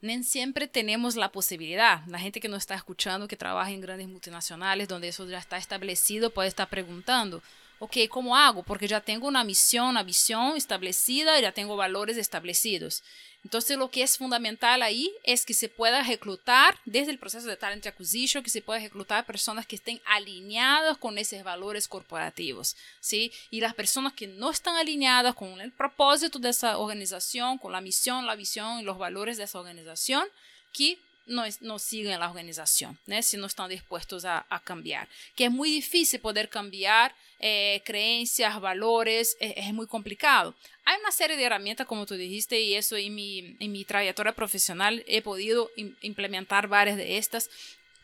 No 0.01 0.21
siempre 0.21 0.67
tenemos 0.67 1.15
la 1.15 1.31
posibilidad. 1.31 2.05
La 2.07 2.19
gente 2.19 2.41
que 2.41 2.50
nos 2.50 2.63
está 2.63 2.75
escuchando, 2.75 3.29
que 3.29 3.38
trabaja 3.38 3.71
en 3.71 3.79
grandes 3.79 4.09
multinacionales, 4.09 4.89
donde 4.89 5.07
eso 5.07 5.25
ya 5.29 5.38
está 5.38 5.55
establecido, 5.55 6.29
puede 6.29 6.50
estar 6.50 6.69
preguntando, 6.69 7.41
ok, 7.79 7.95
¿cómo 8.09 8.35
hago? 8.35 8.63
Porque 8.63 8.88
ya 8.88 9.00
tengo 9.00 9.29
una 9.29 9.45
misión, 9.45 9.88
una 9.88 10.03
visión 10.03 10.57
establecida, 10.57 11.39
ya 11.39 11.53
tengo 11.53 11.77
valores 11.77 12.17
establecidos. 12.17 13.01
Entonces, 13.43 13.77
lo 13.77 13.91
que 13.91 14.03
es 14.03 14.17
fundamental 14.17 14.81
ahí 14.81 15.13
es 15.23 15.45
que 15.45 15.53
se 15.53 15.67
pueda 15.67 16.01
reclutar, 16.01 16.79
desde 16.85 17.12
el 17.12 17.19
proceso 17.19 17.47
de 17.47 17.57
talent 17.57 17.85
acquisition, 17.85 18.43
que 18.43 18.50
se 18.50 18.62
pueda 18.62 18.79
reclutar 18.79 19.25
personas 19.25 19.67
que 19.67 19.75
estén 19.75 20.01
alineadas 20.05 20.97
con 20.97 21.17
esos 21.17 21.43
valores 21.43 21.88
corporativos, 21.88 22.75
¿sí? 23.01 23.31
Y 23.51 23.59
las 23.59 23.73
personas 23.73 24.13
que 24.13 24.27
no 24.27 24.50
están 24.50 24.75
alineadas 24.77 25.35
con 25.35 25.59
el 25.59 25.71
propósito 25.71 26.39
de 26.39 26.50
esa 26.50 26.77
organización, 26.77 27.57
con 27.57 27.73
la 27.73 27.81
misión, 27.81 28.25
la 28.25 28.35
visión 28.35 28.79
y 28.79 28.83
los 28.83 28.97
valores 28.97 29.38
de 29.38 29.43
esa 29.43 29.59
organización, 29.59 30.25
que 30.71 30.97
no, 31.25 31.43
no 31.62 31.79
siguen 31.79 32.19
la 32.19 32.29
organización, 32.29 32.97
¿no? 33.05 33.21
si 33.21 33.38
no 33.38 33.47
están 33.47 33.69
dispuestos 33.69 34.25
a, 34.25 34.45
a, 34.50 34.59
cambiar. 34.59 35.07
Que 35.35 35.45
es 35.45 35.51
muy 35.51 35.69
difícil 35.69 36.19
poder 36.19 36.50
cambiar 36.50 37.15
eh, 37.45 37.81
creencias, 37.83 38.62
valores, 38.62 39.35
es, 39.41 39.53
es, 39.57 39.73
muy 39.73 39.85
complicado. 39.85 40.55
Hay 40.85 40.97
una 41.01 41.12
serie 41.12 41.35
de 41.35 41.43
herramientas, 41.43 41.85
como 41.85 42.05
tú 42.05 42.13
dijiste, 42.13 42.62
y 42.62 42.75
eso 42.75 42.95
en 42.95 43.13
mi, 43.13 43.57
en 43.59 43.69
mi 43.73 43.83
trayectoria 43.83 44.31
profesional 44.31 45.03
he 45.07 45.21
podido 45.21 45.69
implementar 46.01 46.69
varias 46.69 46.95
de 46.95 47.17
estas. 47.17 47.50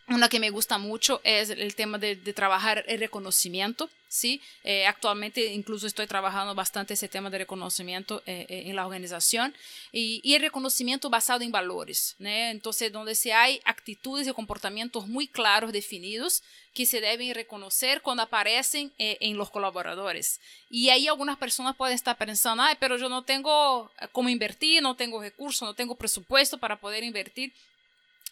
Una 0.09 0.27
que 0.27 0.39
me 0.39 0.49
gusta 0.49 0.79
mucho 0.79 1.21
es 1.23 1.51
el 1.51 1.75
tema 1.75 1.99
de, 1.99 2.15
trabajar 2.33 2.83
el 2.87 2.99
reconocimiento, 2.99 3.91
¿sí? 4.07 4.41
Eh, 4.63 4.87
actualmente 4.87 5.53
incluso 5.53 5.85
estoy 5.85 6.07
trabajando 6.07 6.55
bastante 6.55 6.95
ese 6.95 7.07
tema 7.07 7.29
de 7.29 7.37
reconocimiento 7.37 8.23
eh, 8.25 8.47
eh, 8.49 8.63
en 8.65 8.75
la 8.75 8.87
organización 8.87 9.53
y, 9.91 10.33
el 10.33 10.41
reconocimiento 10.41 11.11
basado 11.11 11.43
en 11.43 11.51
valores. 11.51 12.15
Entonces, 12.19 12.91
donde 12.91 13.13
se 13.13 13.33
hay 13.33 13.61
actitudes 13.65 14.27
y 14.27 14.33
comportamientos 14.33 15.07
muy 15.07 15.27
claros, 15.27 15.71
definidos, 15.71 16.41
que 16.73 16.87
se 16.87 17.01
deben 17.01 17.35
reconocer 17.35 18.01
cuando 18.01 18.23
aparecen 18.23 18.91
en 18.97 19.37
los 19.37 19.49
colaboradores. 19.51 20.39
Y 20.69 20.89
ahí 20.89 21.07
algunas 21.07 21.37
personas 21.37 21.75
pueden 21.75 21.93
estar 21.93 22.17
pensando, 22.17 22.63
ay, 22.63 22.75
pero 22.79 22.97
yo 22.97 23.09
no 23.09 23.23
tengo 23.23 23.91
cómo 24.11 24.29
invertir, 24.29 24.81
no 24.81 24.95
tengo 24.95 25.21
recursos, 25.21 25.67
no 25.67 25.73
tengo 25.73 25.95
presupuesto 25.95 26.57
para 26.57 26.79
poder 26.79 27.03
invertir 27.03 27.53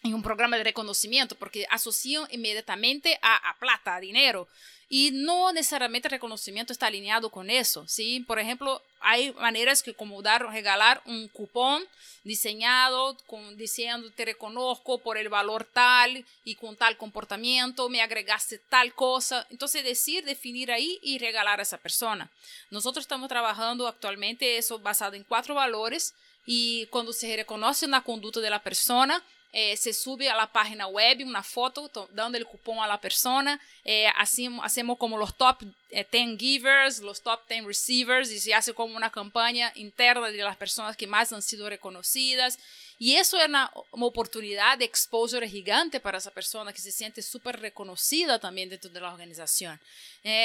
en 0.02 0.14
un 0.14 0.22
programa 0.22 0.56
de 0.56 0.64
reconocimiento, 0.64 1.34
porque 1.34 1.66
asocian 1.70 2.26
inmediatamente 2.30 3.18
a, 3.22 3.50
a, 3.50 3.58
plata, 3.58 3.96
a 3.96 4.00
dinero. 4.00 4.48
Y 4.90 5.10
no 5.12 5.52
necesariamente 5.52 6.08
el 6.08 6.12
reconocimiento 6.12 6.72
está 6.72 6.86
alineado 6.86 7.28
con 7.30 7.50
eso, 7.50 7.86
¿sí? 7.86 8.20
Por 8.20 8.38
ejemplo, 8.38 8.80
hay 9.00 9.32
maneras 9.32 9.82
que 9.82 9.92
como 9.92 10.22
dar, 10.22 10.46
regalar 10.46 11.02
un 11.04 11.28
cupón 11.28 11.84
diseñado 12.24 13.16
con, 13.26 13.56
diciendo 13.56 14.10
te 14.12 14.24
reconozco 14.24 14.98
por 14.98 15.18
el 15.18 15.28
valor 15.28 15.64
tal 15.64 16.24
y 16.44 16.54
con 16.54 16.76
tal 16.76 16.96
comportamiento, 16.96 17.88
me 17.88 18.00
agregaste 18.00 18.58
tal 18.58 18.94
cosa. 18.94 19.46
Entonces 19.50 19.84
decir, 19.84 20.24
definir 20.24 20.72
ahí 20.72 20.98
y 21.02 21.18
regalar 21.18 21.60
a 21.60 21.62
esa 21.62 21.78
persona. 21.78 22.30
Nosotros 22.70 23.04
estamos 23.04 23.28
trabajando 23.28 23.86
actualmente 23.86 24.56
eso 24.56 24.78
basado 24.78 25.14
en 25.14 25.24
cuatro 25.24 25.54
valores 25.54 26.14
y 26.46 26.86
cuando 26.86 27.12
se 27.12 27.36
reconoce 27.36 27.84
una 27.84 28.02
conducta 28.02 28.40
de 28.40 28.50
la 28.50 28.62
persona, 28.62 29.22
se 29.52 29.92
sube 29.92 30.28
a 30.28 30.36
la 30.36 30.52
página 30.52 30.86
web 30.86 31.18
una 31.26 31.42
foto 31.42 31.90
dando 32.12 32.36
el 32.36 32.46
cupón 32.46 32.78
a 32.80 32.86
la 32.86 33.00
persona, 33.00 33.60
eh, 33.84 34.06
así, 34.16 34.48
hacemos 34.62 34.98
como 34.98 35.16
los 35.16 35.34
top 35.36 35.62
10 35.90 36.06
eh, 36.12 36.36
givers, 36.38 37.00
los 37.00 37.22
top 37.22 37.40
10 37.48 37.64
receivers 37.64 38.30
y 38.30 38.38
se 38.38 38.52
hace 38.52 38.74
como 38.74 38.94
una 38.96 39.10
campaña 39.10 39.72
interna 39.76 40.30
de 40.30 40.42
las 40.42 40.56
personas 40.56 40.96
que 40.96 41.06
más 41.06 41.32
han 41.32 41.40
sido 41.42 41.68
reconocidas. 41.68 42.58
Y 42.98 43.14
eso 43.14 43.38
es 43.38 43.48
una, 43.48 43.70
oportunidad 43.92 44.76
de 44.76 44.84
exposure 44.84 45.48
gigante 45.48 46.00
para 46.00 46.18
esa 46.18 46.32
persona 46.32 46.72
que 46.72 46.80
se 46.80 46.92
siente 46.92 47.22
súper 47.22 47.60
reconocida 47.60 48.38
también 48.38 48.68
dentro 48.68 48.90
de 48.90 49.00
la 49.00 49.12
organización. 49.12 49.80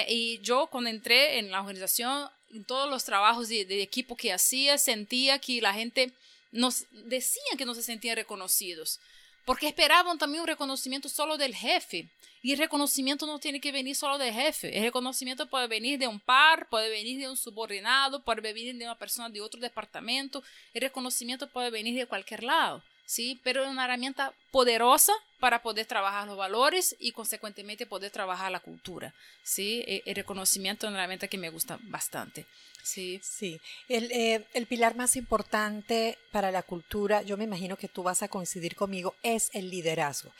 Y 0.07 0.39
yo 0.41 0.67
cuando 0.67 0.89
entré 0.89 1.39
en 1.39 1.51
la 1.51 1.59
organización, 1.59 2.29
en 2.53 2.63
todos 2.63 2.89
los 2.89 3.03
trabajos 3.03 3.49
de, 3.49 3.65
de 3.65 3.81
equipo 3.81 4.15
que 4.15 4.31
hacía, 4.31 4.77
sentía 4.77 5.39
que 5.39 5.59
la 5.61 5.73
gente 5.73 6.13
nos 6.53 6.85
decían 6.91 7.57
que 7.57 7.65
no 7.65 7.75
se 7.75 7.83
sentían 7.83 8.15
reconocidos, 8.15 8.99
porque 9.45 9.67
esperaban 9.67 10.17
también 10.17 10.41
un 10.41 10.47
reconocimiento 10.47 11.09
solo 11.09 11.37
del 11.37 11.53
jefe. 11.53 12.09
Y 12.41 12.51
el 12.53 12.59
reconocimiento 12.59 13.25
no 13.25 13.39
tiene 13.39 13.59
que 13.59 13.71
venir 13.71 13.95
solo 13.95 14.17
del 14.17 14.33
jefe. 14.33 14.77
El 14.77 14.83
reconocimiento 14.83 15.47
puede 15.47 15.67
venir 15.67 15.97
de 15.97 16.07
un 16.07 16.19
par, 16.19 16.67
puede 16.69 16.89
venir 16.89 17.19
de 17.19 17.29
un 17.29 17.37
subordinado, 17.37 18.23
puede 18.23 18.41
venir 18.41 18.75
de 18.77 18.83
una 18.85 18.97
persona 18.97 19.29
de 19.29 19.41
otro 19.41 19.59
departamento. 19.59 20.43
El 20.73 20.81
reconocimiento 20.81 21.47
puede 21.47 21.69
venir 21.69 21.95
de 21.97 22.05
cualquier 22.05 22.43
lado. 22.43 22.83
¿Sí? 23.05 23.39
Pero 23.43 23.63
es 23.63 23.69
una 23.69 23.85
herramienta 23.85 24.33
poderosa 24.51 25.13
para 25.39 25.61
poder 25.61 25.85
trabajar 25.85 26.27
los 26.27 26.37
valores 26.37 26.95
y 26.99 27.11
consecuentemente 27.11 27.85
poder 27.85 28.11
trabajar 28.11 28.51
la 28.51 28.59
cultura, 28.59 29.13
¿sí? 29.43 29.83
E, 29.87 30.03
el 30.05 30.15
reconocimiento 30.15 30.85
es 30.85 30.91
una 30.91 30.99
herramienta 30.99 31.27
que 31.27 31.37
me 31.37 31.49
gusta 31.49 31.77
bastante. 31.83 32.45
Sí, 32.83 33.21
sí. 33.23 33.61
El, 33.87 34.11
eh, 34.11 34.45
el, 34.53 34.67
pilar 34.67 34.95
más 34.95 35.15
importante 35.15 36.17
para 36.33 36.51
la 36.51 36.63
cultura, 36.63 37.21
yo 37.21 37.37
me 37.37 37.45
imagino 37.45 37.77
que 37.77 37.87
tú 37.87 38.03
vas 38.03 38.23
a 38.23 38.27
coincidir 38.27 38.75
conmigo, 38.75 39.15
es 39.23 39.49
el 39.53 39.69
liderazgo. 39.69 40.31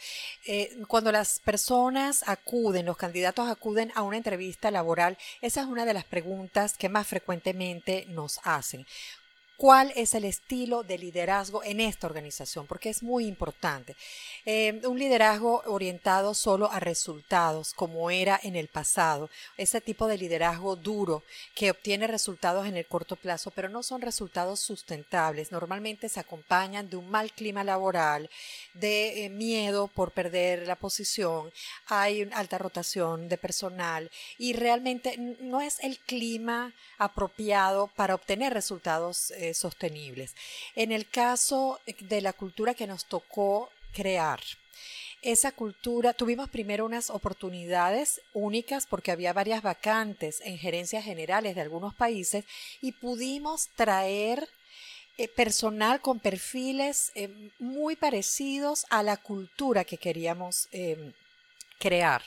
Eh, 0.45 0.77
cuando 0.89 1.13
las 1.13 1.39
personas 1.39 2.23
acuden, 2.27 2.85
los 2.85 2.97
candidatos 2.97 3.49
acuden 3.49 3.93
a 3.95 4.01
una 4.01 4.17
entrevista 4.17 4.71
laboral, 4.71 5.17
esa 5.41 5.61
es 5.61 5.67
una 5.67 5.85
de 5.85 5.93
las 5.93 6.03
preguntas 6.03 6.75
que 6.77 6.89
más 6.89 7.07
frecuentemente 7.07 8.05
nos 8.09 8.41
hacen 8.43 8.85
cuál 9.63 9.93
es 9.95 10.13
el 10.13 10.25
estilo 10.25 10.83
de 10.83 10.97
liderazgo 10.97 11.63
en 11.63 11.79
esta 11.79 12.05
organización, 12.05 12.67
porque 12.67 12.89
es 12.89 13.01
muy 13.01 13.25
importante. 13.25 13.95
Eh, 14.45 14.81
un 14.83 14.99
liderazgo 14.99 15.63
orientado 15.67 16.33
solo 16.33 16.69
a 16.69 16.81
resultados, 16.81 17.73
como 17.73 18.11
era 18.11 18.37
en 18.43 18.57
el 18.57 18.67
pasado, 18.67 19.29
ese 19.55 19.79
tipo 19.79 20.07
de 20.07 20.17
liderazgo 20.17 20.75
duro 20.75 21.23
que 21.55 21.71
obtiene 21.71 22.07
resultados 22.07 22.67
en 22.67 22.75
el 22.75 22.85
corto 22.85 23.15
plazo, 23.15 23.51
pero 23.51 23.69
no 23.69 23.83
son 23.83 24.01
resultados 24.01 24.59
sustentables. 24.59 25.53
Normalmente 25.53 26.09
se 26.09 26.19
acompañan 26.19 26.89
de 26.89 26.97
un 26.97 27.09
mal 27.09 27.31
clima 27.31 27.63
laboral, 27.63 28.29
de 28.73 29.23
eh, 29.23 29.29
miedo 29.29 29.87
por 29.87 30.11
perder 30.11 30.67
la 30.67 30.75
posición, 30.75 31.53
hay 31.85 32.29
alta 32.33 32.57
rotación 32.57 33.29
de 33.29 33.37
personal 33.37 34.11
y 34.37 34.51
realmente 34.51 35.15
no 35.39 35.61
es 35.61 35.79
el 35.79 35.99
clima 35.99 36.73
apropiado 36.97 37.87
para 37.95 38.15
obtener 38.15 38.53
resultados 38.53 39.31
eh, 39.31 39.52
sostenibles. 39.57 40.35
En 40.75 40.91
el 40.91 41.07
caso 41.07 41.79
de 41.99 42.21
la 42.21 42.33
cultura 42.33 42.73
que 42.73 42.87
nos 42.87 43.05
tocó 43.05 43.69
crear, 43.93 44.39
esa 45.23 45.53
cultura, 45.53 46.13
tuvimos 46.13 46.49
primero 46.49 46.85
unas 46.85 47.09
oportunidades 47.09 48.19
únicas 48.33 48.85
porque 48.85 49.09
había 49.09 49.31
varias 49.31 49.61
vacantes 49.61 50.41
en 50.43 50.57
gerencias 50.57 51.05
generales 51.05 51.55
de 51.55 51.61
algunos 51.61 51.93
países 51.95 52.43
y 52.81 52.91
pudimos 52.91 53.69
traer 53.75 54.49
eh, 55.17 55.29
personal 55.29 56.01
con 56.01 56.19
perfiles 56.19 57.13
eh, 57.15 57.29
muy 57.57 57.95
parecidos 57.95 58.85
a 58.89 59.01
la 59.01 59.15
cultura 59.15 59.85
que 59.85 59.97
queríamos 59.97 60.67
eh, 60.73 61.13
crear. 61.79 62.23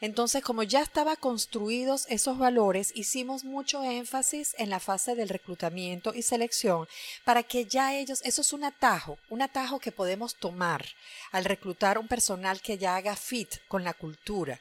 Entonces, 0.00 0.42
como 0.42 0.62
ya 0.62 0.82
estaban 0.82 1.16
construidos 1.16 2.06
esos 2.08 2.38
valores, 2.38 2.92
hicimos 2.94 3.44
mucho 3.44 3.82
énfasis 3.82 4.54
en 4.58 4.68
la 4.68 4.80
fase 4.80 5.14
del 5.14 5.28
reclutamiento 5.28 6.12
y 6.14 6.22
selección 6.22 6.86
para 7.24 7.42
que 7.42 7.64
ya 7.64 7.94
ellos, 7.94 8.20
eso 8.24 8.42
es 8.42 8.52
un 8.52 8.64
atajo, 8.64 9.18
un 9.30 9.42
atajo 9.42 9.78
que 9.78 9.92
podemos 9.92 10.34
tomar 10.34 10.84
al 11.32 11.44
reclutar 11.44 11.98
un 11.98 12.08
personal 12.08 12.60
que 12.60 12.76
ya 12.78 12.96
haga 12.96 13.16
fit 13.16 13.56
con 13.68 13.84
la 13.84 13.94
cultura. 13.94 14.60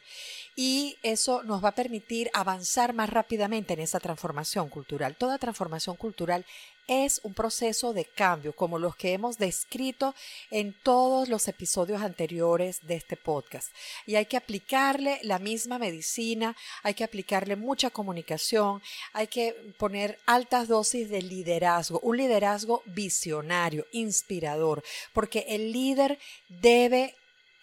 Y 0.56 0.98
eso 1.04 1.44
nos 1.44 1.64
va 1.64 1.70
a 1.70 1.76
permitir 1.76 2.30
avanzar 2.34 2.94
más 2.94 3.10
rápidamente 3.10 3.74
en 3.74 3.82
esa 3.82 4.00
transformación 4.00 4.70
cultural. 4.70 5.16
Toda 5.18 5.38
transformación 5.38 5.98
cultural 5.98 6.46
es 6.88 7.22
un 7.24 7.34
proceso 7.34 7.94
de 7.94 8.06
cambio, 8.06 8.56
como 8.56 8.80
los 8.80 8.96
que 8.96 9.14
hemos 9.14 9.38
descrito 9.38 10.16
en 10.52 10.74
todos 10.84 11.30
los 11.30 11.48
episodios 11.48 12.02
anteriores 12.02 12.80
de 12.88 12.96
este 12.96 13.18
podcast. 13.18 13.70
Y 14.06 14.16
hay 14.16 14.26
que 14.26 14.38
aplicarle 14.38 15.20
la 15.24 15.40
misma 15.40 15.80
medicina, 15.80 16.56
hay 16.84 16.94
que 16.94 17.04
aplicarle 17.04 17.56
mucha 17.56 17.90
comunicación, 17.90 18.82
hay 19.14 19.28
que 19.28 19.54
poner 19.78 20.20
altas 20.26 20.68
dosis 20.68 21.10
de 21.10 21.22
liderazgo, 21.22 22.00
un 22.02 22.18
liderazgo 22.18 22.84
visionario, 22.86 23.86
inspirador, 23.92 24.84
porque 25.14 25.46
el 25.50 25.72
líder 25.72 26.20
debe 26.50 27.16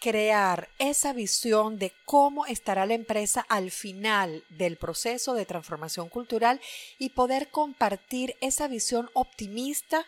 crear 0.03 0.69
esa 0.81 1.13
visión 1.13 1.79
de 1.79 1.93
cómo 2.05 2.45
estará 2.47 2.87
la 2.87 2.95
empresa 2.95 3.47
al 3.49 3.71
final 3.71 4.43
del 4.49 4.77
proceso 4.77 5.33
de 5.33 5.47
transformación 5.47 6.09
cultural 6.09 6.61
y 6.99 7.11
poder 7.11 7.51
compartir 7.51 8.35
esa 8.41 8.67
visión 8.67 9.09
optimista 9.13 10.05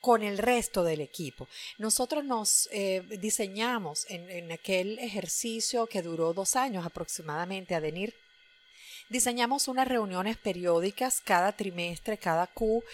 con 0.00 0.22
el 0.22 0.38
resto 0.38 0.84
del 0.84 1.00
equipo. 1.00 1.48
Nosotros 1.78 2.24
nos 2.24 2.68
eh, 2.70 3.02
diseñamos 3.20 4.06
en, 4.08 4.52
aquel 4.52 5.00
ejercicio 5.00 5.88
que 5.88 6.02
duró 6.02 6.32
dos 6.34 6.54
años 6.54 6.86
aproximadamente, 6.86 7.74
a 7.74 7.80
venir. 7.80 8.14
Diseñamos 9.08 9.66
unas 9.66 9.88
reuniones 9.88 10.36
periódicas 10.36 11.20
cada 11.20 11.50
trimestre, 11.50 12.16
cada 12.16 12.46
Q, 12.46 12.84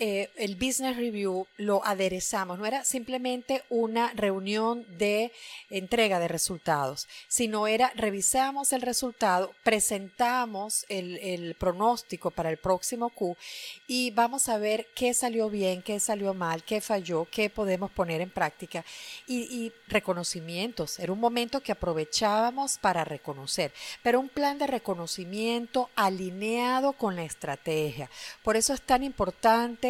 eh, 0.00 0.30
el 0.36 0.54
Business 0.54 0.96
Review 0.96 1.48
lo 1.56 1.84
aderezamos, 1.84 2.56
no 2.56 2.66
era 2.66 2.84
simplemente 2.84 3.64
una 3.68 4.12
reunión 4.14 4.86
de 4.96 5.32
entrega 5.70 6.20
de 6.20 6.28
resultados, 6.28 7.08
sino 7.26 7.66
era 7.66 7.90
revisamos 7.96 8.72
el 8.72 8.82
resultado, 8.82 9.52
presentamos 9.64 10.86
el, 10.88 11.56
pronóstico 11.58 12.30
para 12.30 12.48
el 12.48 12.58
próximo 12.58 13.10
Q 13.10 13.36
y 13.88 14.12
vamos 14.12 14.48
a 14.48 14.58
ver 14.58 14.86
qué 14.94 15.14
salió 15.14 15.50
bien, 15.50 15.82
qué 15.82 15.98
salió 15.98 16.32
mal, 16.32 16.62
qué 16.62 16.80
falló, 16.80 17.26
qué 17.28 17.50
podemos 17.50 17.90
poner 17.90 18.20
en 18.20 18.30
práctica 18.30 18.84
y, 19.26 19.40
y 19.52 19.72
reconocimientos. 19.88 21.00
Era 21.00 21.12
un 21.12 21.18
momento 21.18 21.60
que 21.60 21.72
aprovechábamos 21.72 22.78
para 22.78 23.04
reconocer, 23.04 23.72
pero 24.04 24.20
un 24.20 24.28
plan 24.28 24.58
de 24.58 24.68
reconocimiento 24.68 25.90
alineado 25.96 26.92
con 26.92 27.16
la 27.16 27.24
estrategia. 27.24 28.08
Por 28.44 28.54
eso 28.54 28.72
es 28.72 28.82
tan 28.82 29.02
importante 29.02 29.87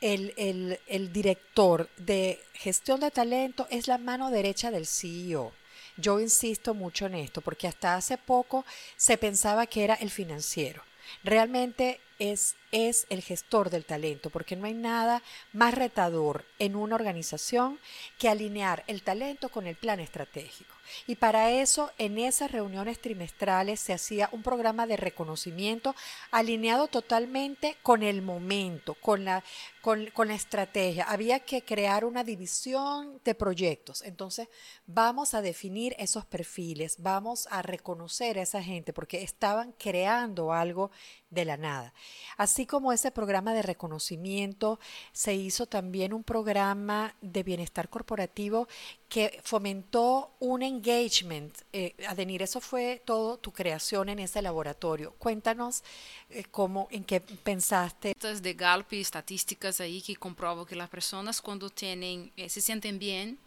el, 0.00 0.78
el, 0.86 1.12
director 1.12 1.88
de 1.96 2.40
gestión 2.52 3.00
de 3.00 3.10
talento 3.10 3.66
es 3.70 3.88
la 3.88 3.98
mano 3.98 4.30
derecha 4.30 4.70
del 4.70 4.86
CEO. 4.86 5.52
Yo 5.96 6.20
insisto 6.20 6.74
mucho 6.74 7.06
en 7.06 7.14
esto 7.14 7.40
porque 7.40 7.68
hasta 7.68 7.94
hace 7.94 8.18
poco 8.18 8.64
se 8.96 9.16
pensaba 9.16 9.66
que 9.66 9.84
era 9.84 9.94
el 9.94 10.10
financiero. 10.10 10.82
Realmente 11.22 12.00
es, 12.18 12.56
es 12.72 13.06
el 13.10 13.22
gestor 13.22 13.70
del 13.70 13.84
talento, 13.84 14.30
porque 14.30 14.56
no 14.56 14.66
hay 14.66 14.74
nada 14.74 15.22
más 15.52 15.74
retador 15.74 16.44
en 16.58 16.76
una 16.76 16.94
organización 16.94 17.78
que 18.18 18.28
alinear 18.28 18.84
el 18.86 19.02
talento 19.02 19.48
con 19.48 19.66
el 19.66 19.76
plan 19.76 20.00
estratégico. 20.00 20.74
Y 21.06 21.16
para 21.16 21.50
eso, 21.50 21.90
en 21.98 22.18
esas 22.18 22.50
reuniones 22.50 23.00
trimestrales 23.00 23.80
se 23.80 23.92
hacía 23.92 24.28
un 24.32 24.42
programa 24.42 24.86
de 24.86 24.96
reconocimiento 24.96 25.94
alineado 26.30 26.88
totalmente 26.88 27.76
con 27.82 28.02
el 28.02 28.22
momento, 28.22 28.94
con 28.94 29.24
la, 29.24 29.42
con, 29.80 30.10
la 30.16 30.34
estrategia. 30.34 31.04
Había 31.04 31.40
que 31.40 31.62
crear 31.62 32.04
una 32.04 32.24
división 32.24 33.20
de 33.24 33.34
proyectos. 33.34 34.02
Entonces, 34.02 34.48
vamos 34.86 35.34
a 35.34 35.42
definir 35.42 35.94
esos 35.98 36.24
perfiles, 36.24 36.96
vamos 36.98 37.48
a 37.50 37.62
reconocer 37.62 38.38
a 38.38 38.42
esa 38.42 38.62
gente 38.62 38.92
porque 38.92 39.22
estaban 39.22 39.72
creando 39.72 40.52
algo 40.52 40.90
de 41.34 41.44
la 41.44 41.56
nada. 41.56 41.92
Así 42.36 42.66
como 42.66 42.92
ese 42.92 43.10
programa 43.10 43.52
de 43.52 43.62
reconocimiento, 43.62 44.80
se 45.12 45.34
hizo 45.34 45.66
también 45.66 46.12
un 46.12 46.24
programa 46.24 47.14
de 47.20 47.42
bienestar 47.42 47.88
corporativo 47.88 48.68
que 49.08 49.40
fomentó 49.44 50.32
un 50.40 50.62
engagement. 50.62 51.54
Eh, 51.72 51.94
Adenir, 52.08 52.42
eso 52.42 52.60
fue 52.60 53.02
todo 53.04 53.36
tu 53.36 53.52
creación 53.52 54.08
en 54.08 54.18
ese 54.18 54.42
laboratorio. 54.42 55.12
Cuéntanos 55.18 55.84
eh, 56.30 56.44
cómo, 56.50 56.88
en 56.90 57.04
qué 57.04 57.20
pensaste. 57.20 58.14
de 58.14 58.54
Gallup 58.54 58.92
estadísticas 58.92 59.80
ahí 59.80 60.02
que 60.02 60.16
comproban 60.16 60.66
que 60.66 60.76
las 60.76 60.88
personas 60.88 61.40
cuando 61.40 61.70
tienen, 61.70 62.32
eh, 62.36 62.48
se 62.48 62.60
sienten 62.60 62.98
bien 62.98 63.38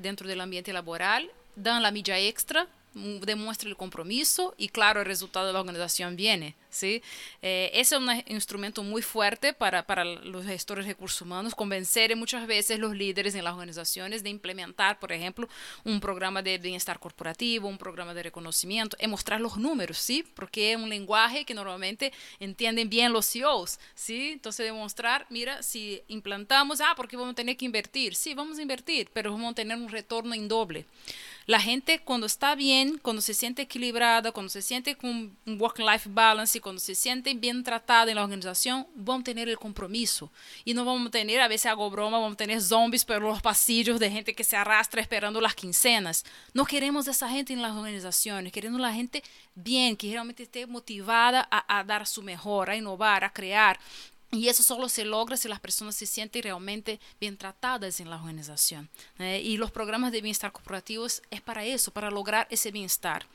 dentro 0.00 0.26
del 0.26 0.40
ambiente 0.40 0.72
laboral, 0.72 1.30
dan 1.54 1.80
la 1.80 1.92
milla 1.92 2.18
extra 2.18 2.66
demuestra 2.94 3.68
el 3.68 3.76
compromiso 3.76 4.54
y 4.56 4.68
claro, 4.68 5.00
el 5.00 5.06
resultado 5.06 5.46
de 5.46 5.52
la 5.52 5.60
organización 5.60 6.16
viene. 6.16 6.54
¿sí? 6.70 7.02
Eh, 7.42 7.70
ese 7.74 7.96
es 7.96 8.00
un 8.00 8.08
instrumento 8.26 8.82
muy 8.82 9.02
fuerte 9.02 9.52
para, 9.52 9.84
para 9.84 10.04
los 10.04 10.44
gestores 10.44 10.84
de 10.84 10.92
recursos 10.92 11.20
humanos, 11.22 11.54
convencer 11.54 12.14
muchas 12.16 12.46
veces 12.46 12.78
los 12.78 12.94
líderes 12.94 13.34
en 13.34 13.44
las 13.44 13.54
organizaciones 13.54 14.22
de 14.22 14.30
implementar, 14.30 14.98
por 14.98 15.12
ejemplo, 15.12 15.48
un 15.84 16.00
programa 16.00 16.42
de 16.42 16.58
bienestar 16.58 16.98
corporativo, 16.98 17.68
un 17.68 17.78
programa 17.78 18.14
de 18.14 18.24
reconocimiento, 18.24 18.96
y 19.00 19.06
mostrar 19.06 19.40
los 19.40 19.56
números, 19.56 19.98
¿sí? 19.98 20.24
porque 20.34 20.72
es 20.72 20.76
un 20.76 20.88
lenguaje 20.88 21.44
que 21.44 21.54
normalmente 21.54 22.12
entienden 22.38 22.88
bien 22.88 23.12
los 23.12 23.26
CEOs. 23.30 23.78
¿sí? 23.94 24.30
Entonces, 24.32 24.66
demostrar, 24.66 25.26
mira, 25.30 25.62
si 25.62 26.02
implantamos, 26.08 26.80
ah, 26.80 26.94
porque 26.96 27.16
vamos 27.16 27.32
a 27.32 27.36
tener 27.36 27.56
que 27.56 27.64
invertir, 27.64 28.14
sí, 28.14 28.34
vamos 28.34 28.58
a 28.58 28.62
invertir, 28.62 29.08
pero 29.12 29.32
vamos 29.32 29.52
a 29.52 29.54
tener 29.54 29.76
un 29.76 29.88
retorno 29.88 30.34
en 30.34 30.48
doble. 30.48 30.86
La 31.46 31.60
gente 31.60 32.00
cuando 32.00 32.26
está 32.26 32.54
bien, 32.54 32.98
cuando 32.98 33.22
se 33.22 33.34
siente 33.34 33.62
equilibrada, 33.62 34.32
cuando 34.32 34.50
se 34.50 34.62
siente 34.62 34.96
con 34.96 35.36
un 35.46 35.60
work-life 35.60 36.08
balance, 36.12 36.60
cuando 36.60 36.80
se 36.80 36.94
siente 36.94 37.34
bien 37.34 37.64
tratada 37.64 38.10
en 38.10 38.16
la 38.16 38.24
organización, 38.24 38.86
van 38.94 39.20
a 39.20 39.24
tener 39.24 39.48
el 39.48 39.58
compromiso. 39.58 40.30
Y 40.64 40.74
no 40.74 40.84
vamos 40.84 41.08
a 41.08 41.10
tener, 41.10 41.40
a 41.40 41.48
veces 41.48 41.66
hago 41.66 41.90
broma, 41.90 42.18
vamos 42.18 42.34
a 42.34 42.36
tener 42.36 42.60
zombies 42.60 43.04
por 43.04 43.20
los 43.22 43.40
pasillos 43.40 43.98
de 43.98 44.10
gente 44.10 44.34
que 44.34 44.44
se 44.44 44.56
arrastra 44.56 45.00
esperando 45.00 45.40
las 45.40 45.54
quincenas. 45.54 46.24
No 46.52 46.64
queremos 46.64 47.08
esa 47.08 47.28
gente 47.28 47.52
en 47.52 47.62
las 47.62 47.72
organizaciones, 47.72 48.52
queremos 48.52 48.80
la 48.80 48.92
gente 48.92 49.22
bien, 49.54 49.96
que 49.96 50.10
realmente 50.10 50.44
esté 50.44 50.66
motivada 50.66 51.46
a, 51.50 51.78
a 51.78 51.84
dar 51.84 52.06
su 52.06 52.22
mejor, 52.22 52.70
a 52.70 52.76
innovar, 52.76 53.24
a 53.24 53.32
crear. 53.32 53.78
Y 54.32 54.48
eso 54.48 54.62
solo 54.62 54.88
se 54.88 55.04
logra 55.04 55.36
si 55.36 55.48
las 55.48 55.58
personas 55.58 55.96
se 55.96 56.06
sienten 56.06 56.42
realmente 56.42 57.00
bien 57.20 57.36
tratadas 57.36 57.98
en 57.98 58.10
la 58.10 58.16
organización. 58.16 58.88
¿eh? 59.18 59.40
Y 59.42 59.56
los 59.56 59.72
programas 59.72 60.12
de 60.12 60.20
bienestar 60.20 60.52
corporativos 60.52 61.22
es 61.30 61.40
para 61.40 61.64
eso, 61.64 61.90
para 61.90 62.10
lograr 62.10 62.46
ese 62.50 62.70
bienestar. 62.70 63.26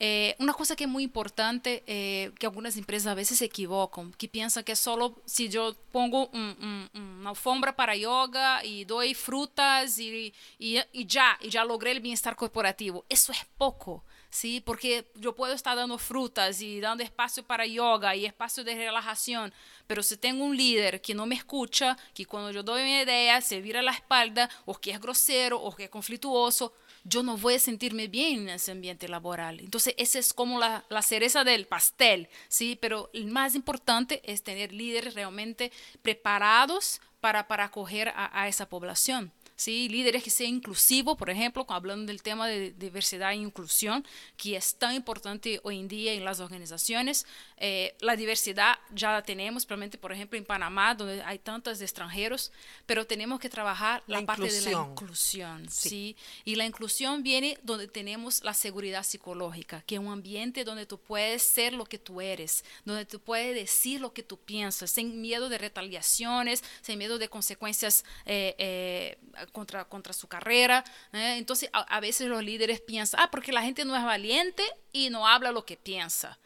Eh, 0.00 0.34
una 0.40 0.52
cosa 0.52 0.74
que 0.74 0.84
es 0.84 0.90
muy 0.90 1.04
importante, 1.04 1.84
eh, 1.86 2.32
que 2.40 2.46
algunas 2.46 2.76
empresas 2.76 3.06
a 3.12 3.14
veces 3.14 3.38
se 3.38 3.44
equivocan, 3.44 4.12
que 4.14 4.28
piensan 4.28 4.64
que 4.64 4.74
solo 4.74 5.22
si 5.24 5.48
yo 5.48 5.76
pongo 5.92 6.30
una 6.32 7.30
alfombra 7.30 7.76
para 7.76 7.94
yoga 7.94 8.64
y 8.64 8.84
doy 8.84 9.14
frutas 9.14 10.00
y, 10.00 10.34
y, 10.58 10.80
y 10.92 11.06
ya, 11.06 11.38
y 11.40 11.48
ya 11.48 11.64
logré 11.64 11.92
el 11.92 12.00
bienestar 12.00 12.34
corporativo. 12.34 13.04
Eso 13.08 13.30
es 13.30 13.46
poco. 13.56 14.02
¿Sí? 14.34 14.60
Porque 14.60 15.06
yo 15.14 15.36
puedo 15.36 15.54
estar 15.54 15.76
dando 15.76 15.96
frutas 15.96 16.60
y 16.60 16.80
dando 16.80 17.04
espacio 17.04 17.44
para 17.44 17.66
yoga 17.66 18.16
y 18.16 18.26
espacio 18.26 18.64
de 18.64 18.74
relajación, 18.74 19.54
pero 19.86 20.02
si 20.02 20.16
tengo 20.16 20.44
un 20.44 20.56
líder 20.56 21.00
que 21.00 21.14
no 21.14 21.24
me 21.24 21.36
escucha, 21.36 21.96
que 22.12 22.26
cuando 22.26 22.50
yo 22.50 22.64
doy 22.64 22.82
una 22.82 23.02
idea 23.02 23.40
se 23.40 23.60
vira 23.60 23.80
la 23.80 23.92
espalda, 23.92 24.50
o 24.64 24.74
que 24.74 24.90
es 24.90 25.00
grosero, 25.00 25.60
o 25.62 25.74
que 25.76 25.84
es 25.84 25.90
conflictuoso, 25.90 26.72
yo 27.04 27.22
no 27.22 27.36
voy 27.36 27.54
a 27.54 27.58
sentirme 27.60 28.08
bien 28.08 28.48
en 28.48 28.56
ese 28.56 28.72
ambiente 28.72 29.06
laboral. 29.06 29.60
Entonces, 29.60 29.94
esa 29.98 30.18
es 30.18 30.32
como 30.32 30.58
la, 30.58 30.84
la 30.88 31.02
cereza 31.02 31.44
del 31.44 31.66
pastel, 31.66 32.28
¿sí? 32.48 32.76
Pero 32.80 33.10
el 33.12 33.26
más 33.26 33.54
importante 33.54 34.20
es 34.24 34.42
tener 34.42 34.72
líderes 34.72 35.14
realmente 35.14 35.70
preparados 36.02 37.00
para, 37.20 37.46
para 37.46 37.66
acoger 37.66 38.08
a, 38.08 38.42
a 38.42 38.48
esa 38.48 38.68
población. 38.68 39.32
¿Sí? 39.56 39.88
líderes 39.88 40.22
que 40.22 40.30
sean 40.30 40.50
inclusivos, 40.50 41.16
por 41.16 41.30
ejemplo, 41.30 41.64
hablando 41.68 42.06
del 42.06 42.22
tema 42.22 42.46
de 42.48 42.72
diversidad 42.72 43.32
e 43.32 43.36
inclusión, 43.36 44.04
que 44.36 44.56
es 44.56 44.74
tan 44.74 44.94
importante 44.94 45.60
hoy 45.62 45.78
en 45.78 45.88
día 45.88 46.12
en 46.12 46.24
las 46.24 46.40
organizaciones. 46.40 47.26
Eh, 47.56 47.94
la 48.00 48.16
diversidad 48.16 48.78
ya 48.92 49.12
la 49.12 49.22
tenemos, 49.22 49.66
probablemente, 49.66 49.98
por 49.98 50.12
ejemplo, 50.12 50.38
en 50.38 50.44
Panamá, 50.44 50.94
donde 50.94 51.22
hay 51.22 51.38
tantos 51.38 51.80
extranjeros, 51.80 52.52
pero 52.86 53.06
tenemos 53.06 53.40
que 53.40 53.48
trabajar 53.48 54.02
la, 54.06 54.24
parte 54.24 54.50
de 54.50 54.60
la 54.62 54.86
inclusión. 54.90 55.68
Sí. 55.68 56.16
Y 56.44 56.56
la 56.56 56.64
inclusión 56.64 57.22
viene 57.22 57.58
donde 57.62 57.88
tenemos 57.88 58.42
la 58.42 58.54
seguridad 58.54 59.04
psicológica, 59.04 59.82
que 59.86 59.96
es 59.96 60.00
un 60.00 60.08
ambiente 60.08 60.64
donde 60.64 60.86
tú 60.86 60.98
puedes 60.98 61.42
ser 61.42 61.72
lo 61.72 61.84
que 61.84 61.98
tú 61.98 62.20
eres, 62.20 62.64
donde 62.84 63.04
tú 63.06 63.20
puedes 63.20 63.54
decir 63.54 64.00
lo 64.00 64.12
que 64.12 64.22
tú 64.22 64.38
piensas, 64.38 64.90
sin 64.90 65.20
miedo 65.20 65.48
de 65.48 65.58
retaliaciones, 65.58 66.62
sin 66.82 66.98
miedo 66.98 67.18
de 67.18 67.28
consecuencias 67.28 68.04
eh, 68.26 68.54
eh, 68.58 69.16
contra, 69.52 69.84
contra 69.84 70.12
su 70.12 70.28
carrera. 70.28 70.84
¿eh? 71.12 71.36
Entonces, 71.38 71.70
a, 71.72 72.00
veces 72.00 72.28
los 72.28 72.42
líderes 72.42 72.80
piensan, 72.80 73.20
ah, 73.20 73.30
porque 73.30 73.52
la 73.52 73.62
gente 73.62 73.84
no 73.84 73.96
es 73.96 74.04
valiente 74.04 74.62
y 74.92 75.10
no 75.10 75.26
habla 75.26 75.52
lo 75.52 75.64
que 75.64 75.76
piensa. 75.76 76.38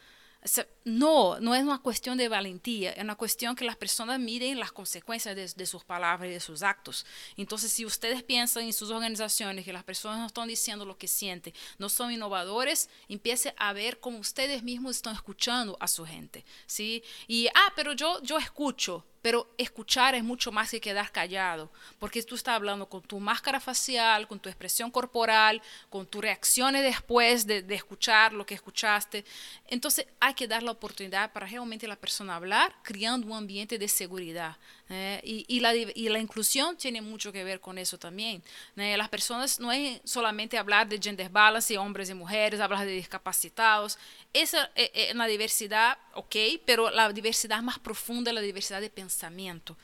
no, 0.85 1.39
no 1.39 1.53
es 1.53 1.63
una 1.63 1.79
cuestión 1.79 2.17
de 2.17 2.29
valentía, 2.29 2.91
es 2.91 3.03
una 3.03 3.15
cuestión 3.15 3.55
que 3.55 3.65
las 3.65 3.75
personas 3.75 4.19
miden 4.19 4.57
las 4.57 4.71
consecuencias 4.71 5.35
de, 5.35 5.65
sus 5.65 5.83
palabras 5.83 6.29
y 6.29 6.33
de 6.33 6.39
sus 6.39 6.63
actos. 6.63 7.05
Entonces, 7.35 7.71
si 7.71 7.85
ustedes 7.85 8.23
piensan 8.23 8.63
en 8.63 8.73
sus 8.73 8.89
organizaciones 8.89 9.65
que 9.65 9.73
las 9.73 9.83
personas 9.83 10.19
no 10.19 10.27
están 10.27 10.47
diciendo 10.47 10.85
lo 10.85 10.97
que 10.97 11.07
sienten, 11.07 11.53
no 11.77 11.89
son 11.89 12.11
innovadores, 12.11 12.89
empiece 13.09 13.53
a 13.57 13.73
ver 13.73 13.99
cómo 13.99 14.19
ustedes 14.19 14.63
mismos 14.63 14.95
están 14.95 15.15
escuchando 15.15 15.77
a 15.79 15.87
su 15.87 16.05
gente. 16.05 16.45
¿sí? 16.65 17.03
Y, 17.27 17.47
ah, 17.47 17.73
pero 17.75 17.93
yo, 17.93 18.21
yo 18.23 18.37
escucho. 18.37 19.05
Pero 19.21 19.49
escuchar 19.57 20.15
es 20.15 20.23
mucho 20.23 20.51
más 20.51 20.71
que 20.71 20.79
quedar 20.79 21.11
callado, 21.11 21.69
porque 21.99 22.23
tú 22.23 22.35
estás 22.35 22.55
hablando 22.55 22.87
con 22.87 23.01
tu 23.01 23.19
máscara 23.19 23.59
facial, 23.59 24.27
con 24.27 24.39
tu 24.39 24.49
expresión 24.49 24.91
corporal, 24.91 25.61
con 25.89 26.05
tus 26.05 26.21
reacciones 26.21 26.83
después 26.83 27.45
de, 27.45 27.65
escuchar 27.69 28.33
lo 28.33 28.45
que 28.45 28.55
escuchaste. 28.55 29.25
Entonces 29.67 30.05
hay 30.19 30.33
que 30.33 30.47
dar 30.47 30.63
la 30.63 30.71
oportunidad 30.71 31.31
para 31.31 31.45
realmente 31.45 31.87
la 31.87 31.95
persona 31.95 32.35
hablar, 32.35 32.73
creando 32.83 33.27
un 33.27 33.33
ambiente 33.33 33.77
de 33.77 33.87
seguridad. 33.87 34.57
¿Eh? 34.89 35.21
y, 35.23 35.59
la, 35.59 35.73
la, 35.73 36.19
inclusión 36.19 36.75
tiene 36.75 37.01
mucho 37.01 37.31
que 37.31 37.43
ver 37.43 37.59
con 37.59 37.77
eso 37.77 37.97
también. 37.97 38.41
¿eh? 38.75 38.97
Las 38.97 39.09
personas 39.09 39.59
no 39.59 39.71
es 39.71 40.01
solamente 40.03 40.57
hablar 40.57 40.87
de 40.87 40.99
gender 40.99 41.29
balance, 41.29 41.77
hombres 41.77 42.09
y 42.09 42.13
mujeres, 42.13 42.59
hablar 42.59 42.85
de 42.85 42.91
discapacitados. 42.91 43.97
Esa 44.33 44.71
es 44.75 44.91
eh, 44.93 45.11
una 45.13 45.27
diversidad, 45.27 45.97
ok, 46.13 46.35
pero 46.65 46.89
la 46.89 47.11
diversidad 47.11 47.61
más 47.61 47.79
profunda 47.79 48.31
es 48.31 48.35
la 48.35 48.41
diversidad 48.41 48.81
de 48.81 48.89
pensamiento. 48.89 49.77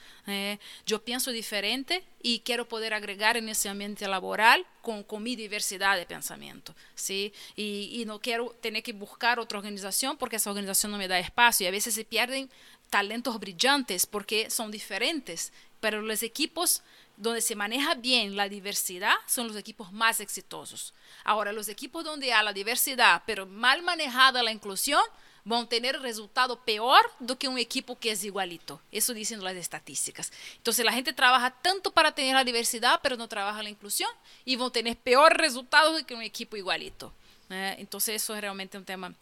yo 0.85 1.03
pienso 1.03 1.31
diferente 1.31 2.03
y 2.21 2.39
quiero 2.39 2.67
poder 2.67 2.93
agregar 2.93 3.37
en 3.37 3.49
ese 3.49 3.69
ambiente 3.69 4.07
laboral 4.07 4.65
con, 4.81 5.05
mi 5.21 5.35
diversidad 5.35 5.97
de 5.97 6.05
pensamiento. 6.05 6.75
¿sí? 6.95 7.33
Y 7.55 8.03
no 8.05 8.19
quiero 8.19 8.49
tener 8.61 8.83
que 8.83 8.93
buscar 8.93 9.39
otra 9.39 9.57
organización 9.59 10.17
porque 10.17 10.35
esa 10.37 10.49
organización 10.49 10.91
no 10.91 10.97
me 10.97 11.07
da 11.07 11.19
espacio 11.19 11.65
y 11.65 11.67
a 11.67 11.71
veces 11.71 11.93
se 11.93 12.05
pierden 12.05 12.49
talentos 12.95 13.37
brillantes 13.41 14.05
porque 14.05 14.49
son 14.49 14.71
diferentes, 14.71 15.51
pero 15.81 16.01
los 16.01 16.23
equipos 16.23 16.81
donde 17.17 17.41
se 17.41 17.53
maneja 17.53 17.93
bien 17.93 18.37
la 18.37 18.47
diversidad 18.47 19.15
son 19.27 19.49
los 19.49 19.57
equipos 19.57 19.91
más 19.91 20.21
exitosos. 20.21 20.93
Ahora, 21.25 21.51
los 21.51 21.67
equipos 21.67 22.05
donde 22.05 22.31
hay 22.31 22.45
la 22.45 22.53
diversidad, 22.53 23.21
pero 23.25 23.45
mal 23.45 23.81
manejada 23.83 24.41
la 24.41 24.53
inclusión, 24.53 25.01
van 25.43 25.65
a 25.65 25.67
tener 25.67 25.99
resultado 25.99 26.57
peor 26.61 27.01
do 27.19 27.37
que 27.37 27.49
un 27.49 27.57
equipo 27.57 27.99
que 27.99 28.11
es 28.11 28.23
igualito. 28.23 28.79
Eso 28.93 29.13
dicen 29.13 29.43
las 29.43 29.57
estadísticas. 29.57 30.31
Entonces 30.55 30.85
la 30.85 30.93
gente 30.93 31.11
trabaja 31.11 31.51
tanto 31.51 31.91
para 31.91 32.13
tener 32.13 32.33
la 32.33 32.45
diversidad, 32.45 33.01
pero 33.03 33.17
no 33.17 33.27
trabaja 33.27 33.61
la 33.61 33.69
inclusión 33.69 34.09
y 34.45 34.55
van 34.55 34.69
a 34.69 34.71
tener 34.71 34.95
peor 34.95 35.35
resultado 35.37 35.91
do 35.91 36.05
que 36.05 36.15
un 36.15 36.21
equipo 36.21 36.55
igualito. 36.55 37.11
Eh, 37.49 37.75
entonces 37.77 38.23
eso 38.23 38.33
es 38.33 38.39
realmente 38.39 38.77
un 38.77 38.85
tema 38.85 39.13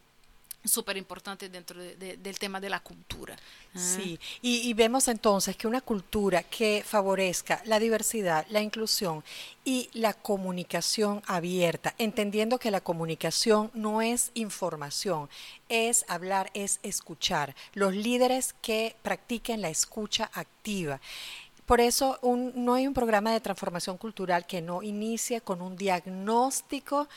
súper 0.63 0.97
importante 0.97 1.49
dentro 1.49 1.81
de, 1.81 2.17
del 2.17 2.39
tema 2.39 2.59
de 2.59 2.69
la 2.69 2.79
cultura. 2.79 3.35
Ah. 3.73 3.79
Sí, 3.79 4.19
y, 4.41 4.69
y, 4.69 4.73
vemos 4.73 5.07
entonces 5.07 5.55
que 5.55 5.67
una 5.67 5.81
cultura 5.81 6.43
que 6.43 6.83
favorezca 6.85 7.61
la 7.65 7.79
diversidad, 7.79 8.45
la 8.49 8.61
inclusión 8.61 9.23
y 9.65 9.89
la 9.93 10.13
comunicación 10.13 11.21
abierta, 11.25 11.95
entendiendo 11.97 12.59
que 12.59 12.71
la 12.71 12.81
comunicación 12.81 13.71
no 13.73 14.01
es 14.01 14.31
información, 14.33 15.29
es 15.69 16.05
hablar, 16.07 16.51
es 16.53 16.79
escuchar. 16.83 17.55
Los 17.73 17.95
líderes 17.95 18.53
que 18.61 18.95
practiquen 19.01 19.61
la 19.61 19.69
escucha 19.69 20.29
activa. 20.33 21.01
Por 21.65 21.79
eso 21.79 22.19
no 22.55 22.73
hay 22.73 22.87
un 22.87 22.93
programa 22.93 23.31
de 23.31 23.39
transformación 23.39 23.97
cultural 23.97 24.45
que 24.45 24.61
no 24.61 24.83
inicie 24.83 25.41
con 25.41 25.61
un 25.61 25.77
diagnóstico 25.77 27.07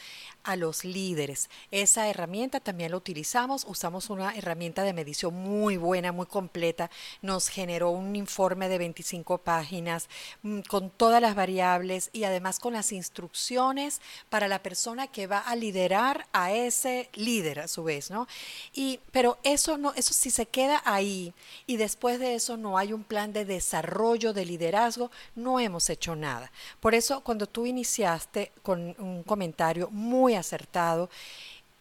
a 0.46 0.54
los 0.54 0.84
líderes. 0.84 1.50
Esa 1.72 2.08
herramienta 2.08 2.60
también 2.60 2.92
la 2.92 2.96
utilizamos, 2.96 3.64
usamos 3.68 4.10
una 4.10 4.36
herramienta 4.36 4.84
de 4.84 4.92
medición 4.92 5.34
muy 5.34 5.76
buena, 5.76 6.12
muy 6.12 6.26
completa. 6.26 6.88
Nos 7.20 7.48
generó 7.48 7.90
un 7.90 8.14
informe 8.14 8.68
de 8.68 8.78
25 8.78 9.38
páginas 9.38 10.08
mm, 10.42 10.60
con 10.60 10.90
todas 10.90 11.20
las 11.20 11.34
variables 11.34 12.10
y 12.12 12.24
además 12.24 12.60
con 12.60 12.74
las 12.74 12.92
instrucciones 12.92 14.00
para 14.30 14.46
la 14.46 14.62
persona 14.62 15.08
que 15.08 15.26
va 15.26 15.38
a 15.38 15.56
liderar 15.56 16.28
a 16.32 16.52
ese 16.52 17.10
líder 17.14 17.58
a 17.58 17.68
su 17.68 17.82
vez, 17.82 18.10
¿no? 18.10 18.28
Y 18.72 19.00
pero 19.10 19.38
eso 19.42 19.76
no 19.78 19.92
eso 19.94 20.14
si 20.14 20.30
se 20.30 20.46
queda 20.46 20.80
ahí 20.84 21.34
y 21.66 21.76
después 21.76 22.20
de 22.20 22.36
eso 22.36 22.56
no 22.56 22.78
hay 22.78 22.92
un 22.92 23.02
plan 23.02 23.32
de 23.32 23.44
desarrollo 23.44 24.32
de 24.36 24.44
liderazgo, 24.44 25.10
no 25.34 25.58
hemos 25.58 25.90
hecho 25.90 26.14
nada. 26.14 26.52
Por 26.78 26.94
eso 26.94 27.22
cuando 27.22 27.48
tú 27.48 27.66
iniciaste 27.66 28.52
con 28.62 28.94
un 29.00 29.24
comentario 29.24 29.88
muy 29.90 30.36
acertado, 30.36 31.10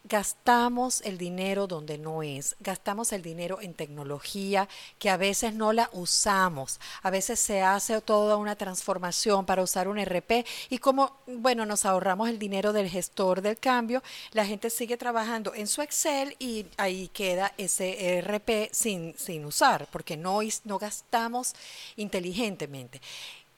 gastamos 0.08 1.00
el 1.02 1.18
dinero 1.18 1.66
donde 1.66 1.98
no 1.98 2.22
es, 2.22 2.56
gastamos 2.60 3.12
el 3.12 3.22
dinero 3.22 3.60
en 3.60 3.74
tecnología 3.74 4.68
que 4.98 5.10
a 5.10 5.16
veces 5.16 5.54
no 5.54 5.72
la 5.72 5.90
usamos, 5.92 6.80
a 7.02 7.10
veces 7.10 7.40
se 7.40 7.62
hace 7.62 8.00
toda 8.00 8.36
una 8.36 8.56
transformación 8.56 9.46
para 9.46 9.62
usar 9.62 9.88
un 9.88 9.98
RP 9.98 10.46
y 10.70 10.78
como, 10.78 11.16
bueno, 11.26 11.66
nos 11.66 11.84
ahorramos 11.84 12.28
el 12.28 12.38
dinero 12.38 12.72
del 12.72 12.88
gestor 12.88 13.42
del 13.42 13.58
cambio, 13.58 14.02
la 14.32 14.46
gente 14.46 14.70
sigue 14.70 14.96
trabajando 14.96 15.54
en 15.54 15.66
su 15.66 15.82
Excel 15.82 16.36
y 16.38 16.66
ahí 16.76 17.08
queda 17.08 17.52
ese 17.58 18.20
RP 18.20 18.70
sin, 18.72 19.14
sin 19.18 19.44
usar, 19.44 19.88
porque 19.90 20.16
no, 20.16 20.40
no 20.64 20.78
gastamos 20.78 21.54
inteligentemente 21.96 23.00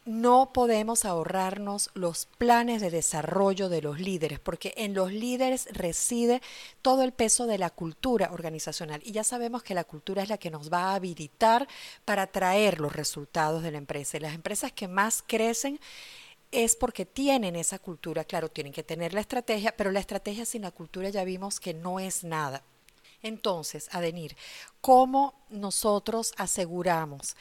no 0.09 0.55
podemos 0.55 1.05
ahorrarnos 1.05 1.91
los 1.93 2.25
planes 2.39 2.81
de 2.81 2.91
desarrollo 2.91 3.69
de 3.69 3.83
los 3.83 4.01
líderes, 4.01 4.41
porque 4.41 4.73
en 4.79 4.95
los 4.95 5.13
líderes 5.13 5.69
reside 5.71 6.41
todo 6.81 7.03
el 7.03 7.13
peso 7.13 7.47
de 7.47 7.59
la 7.59 7.69
cultura 7.69 8.31
organizacional. 8.33 9.03
Y 9.05 9.13
ya 9.13 9.23
sabemos 9.23 9.63
que 9.63 9.75
la 9.75 9.85
cultura 9.85 10.23
es 10.23 10.31
la 10.31 10.39
que 10.39 10.51
nos 10.51 10.73
va 10.73 10.85
a 10.85 10.95
habilitar 10.95 11.69
para 12.07 12.27
traer 12.27 12.81
los 12.81 12.95
resultados 12.95 13.63
de 13.63 13.71
la 13.71 13.79
empresa. 13.79 14.17
Y 14.17 14.21
las 14.21 14.35
empresas 14.35 14.73
que 14.73 14.89
más 14.89 15.23
crecen 15.27 15.79
es 16.53 16.75
porque 16.75 17.05
tienen 17.05 17.55
esa 17.55 17.79
cultura. 17.79 18.25
Claro, 18.25 18.49
tienen 18.49 18.73
que 18.73 18.83
tener 18.83 19.13
la 19.13 19.21
estrategia, 19.21 19.77
pero 19.77 19.91
la 19.91 20.01
estrategia 20.01 20.47
sin 20.47 20.63
la 20.63 20.71
cultura 20.71 21.11
ya 21.11 21.23
vimos 21.25 21.61
que 21.61 21.75
no 21.75 22.01
es 22.01 22.25
nada. 22.25 22.63
Entonces, 23.23 23.89
Adenir, 23.93 24.37
¿cómo 24.81 25.35
nosotros 25.51 26.33
aseguramos 26.37 27.37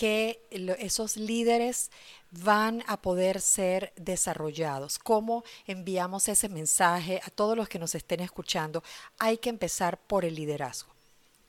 que 0.00 0.40
esos 0.78 1.18
líderes 1.18 1.90
van 2.30 2.82
a 2.86 3.02
poder 3.02 3.42
ser 3.42 3.92
desarrollados. 3.96 4.98
¿Cómo 4.98 5.44
enviamos 5.66 6.26
ese 6.30 6.48
mensaje 6.48 7.20
a 7.22 7.28
todos 7.28 7.54
los 7.54 7.68
que 7.68 7.78
nos 7.78 7.94
estén 7.94 8.20
escuchando? 8.20 8.82
Hay 9.18 9.36
que 9.36 9.50
empezar 9.50 9.98
por 9.98 10.24
el 10.24 10.36
liderazgo. 10.36 10.90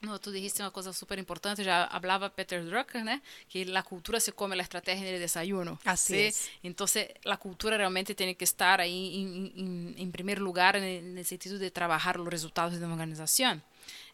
No, 0.01 0.19
tú 0.19 0.31
dijiste 0.31 0.61
una 0.61 0.71
cosa 0.71 0.91
súper 0.91 1.17
importante, 1.17 1.63
ya 1.63 1.85
hablaba 1.85 2.35
Peter 2.35 2.65
Drucker, 2.65 3.05
¿no? 3.05 3.21
que 3.47 3.63
la 3.63 3.83
cultura 3.83 4.19
se 4.19 4.33
come 4.33 4.57
la 4.57 4.63
estrategia 4.63 5.07
en 5.07 5.13
el 5.13 5.21
desayuno. 5.21 5.79
Así 5.85 6.19
es. 6.19 6.49
Entonces, 6.61 7.07
la 7.23 7.37
cultura 7.37 7.77
realmente 7.77 8.15
tiene 8.15 8.35
que 8.35 8.43
estar 8.43 8.81
ahí 8.81 9.93
en, 9.97 10.11
primer 10.11 10.39
lugar 10.39 10.75
en 10.75 11.17
el, 11.17 11.25
sentido 11.25 11.57
de 11.57 11.71
trabajar 11.71 12.17
los 12.17 12.27
resultados 12.27 12.73
de 12.73 12.83
una 12.83 12.95
organización. 12.95 13.63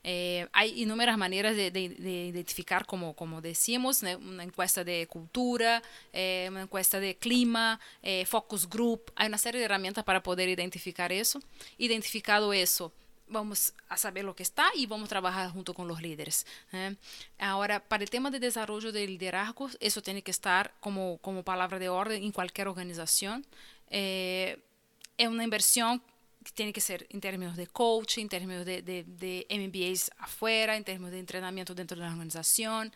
Eh, 0.09 0.47
hay 0.53 0.83
inúmeras 0.83 1.17
maneras 1.17 1.53
de, 1.53 1.67
identificar, 1.77 2.85
como, 2.85 3.13
como 3.13 3.41
decimos, 3.41 4.01
una 4.03 4.41
encuesta 4.41 4.85
de 4.85 5.05
cultura, 5.05 5.83
eh, 6.13 6.47
una 6.49 6.61
encuesta 6.61 7.01
de 7.01 7.17
clima, 7.17 7.77
eh, 8.01 8.25
focus 8.25 8.69
group, 8.69 9.11
hay 9.17 9.27
una 9.27 9.37
serie 9.37 9.59
de 9.59 9.65
herramientas 9.65 10.05
para 10.05 10.23
poder 10.23 10.47
identificar 10.47 11.11
eso. 11.11 11.41
Identificado 11.77 12.53
eso, 12.53 12.93
vamos 13.27 13.73
a 13.89 13.97
saber 13.97 14.23
lo 14.23 14.33
que 14.33 14.43
está 14.43 14.69
y 14.75 14.85
vamos 14.85 15.07
a 15.07 15.09
trabajar 15.09 15.49
junto 15.51 15.73
con 15.73 15.89
los 15.89 16.01
líderes. 16.01 16.45
Ahora, 17.37 17.83
para 17.83 18.01
el 18.01 18.09
tema 18.09 18.31
de 18.31 18.39
desarrollo 18.39 18.93
de 18.93 19.05
liderazgo, 19.05 19.69
eso 19.81 20.01
tiene 20.01 20.21
que 20.21 20.31
estar 20.31 20.73
como, 20.79 21.17
como 21.17 21.43
palabra 21.43 21.79
de 21.79 21.89
orden 21.89 22.23
en 22.23 22.31
cualquier 22.31 22.69
organización. 22.69 23.45
es 23.89 24.57
una 25.27 25.43
inversión 25.43 26.01
tiene 26.53 26.73
que 26.73 26.81
ser 26.81 27.07
en 27.09 27.21
términos 27.21 27.55
de 27.55 27.67
coaching, 27.67 28.23
en 28.23 28.29
términos 28.29 28.65
de, 28.65 28.81
de, 28.81 29.47
MBAs 29.49 30.11
afuera, 30.17 30.75
en 30.75 30.83
términos 30.83 31.11
de 31.11 31.19
entrenamiento 31.19 31.75
dentro 31.75 31.95
de 31.95 32.03
la 32.03 32.11
organización. 32.11 32.93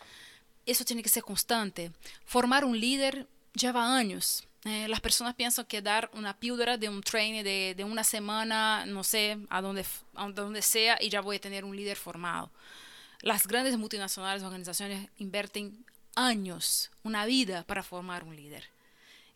Eso 0.65 0.85
tiene 0.85 1.03
que 1.03 1.09
ser 1.09 1.23
constante. 1.23 1.91
Formar 2.25 2.65
un 2.65 2.79
líder 2.79 3.27
lleva 3.53 3.95
años. 3.95 4.47
Eh, 4.63 4.87
las 4.87 5.01
personas 5.01 5.33
piensan 5.33 5.65
que 5.65 5.81
dar 5.81 6.11
una 6.13 6.37
píldora 6.37 6.77
de 6.77 6.87
un 6.87 7.01
training 7.01 7.43
de, 7.43 7.73
de, 7.75 7.83
una 7.83 8.03
semana, 8.03 8.85
no 8.85 9.03
sé, 9.03 9.39
a 9.49 9.61
donde, 9.61 9.85
a 10.13 10.29
donde 10.29 10.61
sea, 10.61 10.97
y 11.01 11.09
ya 11.09 11.21
voy 11.21 11.37
a 11.37 11.41
tener 11.41 11.65
un 11.65 11.75
líder 11.75 11.97
formado. 11.97 12.51
Las 13.21 13.47
grandes 13.47 13.77
multinacionales 13.77 14.43
organizaciones 14.43 15.09
invierten 15.17 15.83
años, 16.15 16.91
una 17.03 17.25
vida 17.25 17.63
para 17.63 17.83
formar 17.83 18.23
un 18.23 18.35
líder. 18.35 18.69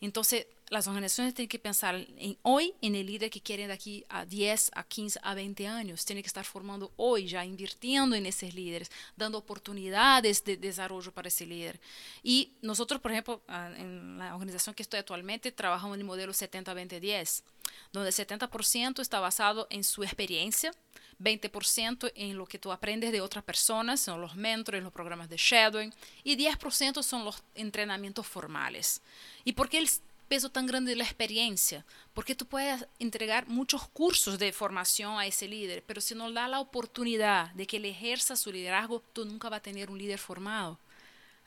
Entonces, 0.01 0.47
las 0.69 0.88
organizaciones 0.88 1.34
tienen 1.36 1.49
que 1.49 1.60
pensar 1.60 1.95
en 2.17 2.38
hoy 2.41 2.73
en 2.82 2.95
el 2.95 3.06
líder 3.06 3.30
que 3.30 3.41
quieren 3.41 3.67
de 3.67 3.73
aquí 3.73 4.04
a 4.10 4.25
10, 4.25 4.71
a 4.73 4.84
15, 4.84 5.19
a 5.21 5.34
20 5.36 5.67
años. 5.67 6.06
Tienen 6.06 6.23
que 6.23 6.28
estar 6.28 6.43
formando 6.43 6.91
hoy, 6.95 7.28
ya 7.28 7.45
invirtiendo 7.45 8.15
en 8.15 8.25
esos 8.25 8.54
líderes, 8.54 8.91
dando 9.15 9.38
oportunidades 9.38 10.43
de 10.43 10.58
desarrollo 10.58 11.12
para 11.12 11.28
ese 11.28 11.45
líder. 11.45 11.80
Y 12.23 12.54
nosotros, 12.62 12.99
por 12.99 13.12
ejemplo, 13.12 13.41
ah, 13.47 13.71
en 13.78 14.17
la 14.17 14.34
organización 14.34 14.73
que 14.73 14.82
estoy 14.82 14.99
actualmente, 14.99 15.51
trabajamos 15.51 15.95
en 15.95 16.01
el 16.01 16.08
modelo 16.08 16.34
70-20-10, 16.34 17.43
donde 17.91 18.10
el 18.10 18.15
70% 18.15 19.01
está 19.01 19.19
basado 19.19 19.67
en 19.69 19.84
su 19.84 20.04
experiencia, 20.04 20.71
20% 21.19 22.12
en 22.15 22.38
lo 22.38 22.45
que 22.45 22.60
tú 22.60 22.71
aprendes 22.71 23.12
de 23.12 23.21
otras 23.21 23.43
personas, 23.43 24.01
son 24.01 24.19
los 24.19 24.36
mentores, 24.36 24.84
los 24.84 24.91
programas 24.91 25.30
de 25.30 25.38
shadowing, 25.38 25.93
y 26.23 26.36
10% 26.36 27.04
son 27.04 27.23
los 27.23 27.43
entrenamientos 27.54 28.25
formales. 28.25 29.01
¿Y 29.43 29.54
por 29.54 29.69
qué 29.69 29.78
el 29.78 29.89
peso 30.28 30.50
tan 30.50 30.66
grande 30.66 30.92
de 30.92 30.98
la 30.98 31.04
experiencia? 31.04 31.86
Porque 32.14 32.36
tú 32.36 32.46
puedes 32.46 32.86
entregar 33.00 33.48
muchos 33.48 33.88
cursos 33.88 34.38
de 34.38 34.52
formación 34.52 35.18
a 35.18 35.26
ese 35.26 35.48
líder, 35.48 35.84
pero 35.86 36.02
si 36.02 36.16
no 36.16 36.32
da 36.32 36.48
la 36.48 36.60
oportunidad 36.60 37.52
de 37.54 37.66
que 37.68 37.78
él 37.78 37.86
ejerza 37.86 38.36
su 38.36 38.52
liderazgo, 38.52 39.02
tú 39.14 39.26
nunca 39.26 39.50
vas 39.50 39.60
a 39.60 39.64
tener 39.64 39.90
un 39.90 39.98
líder 39.98 40.20
formado. 40.20 40.80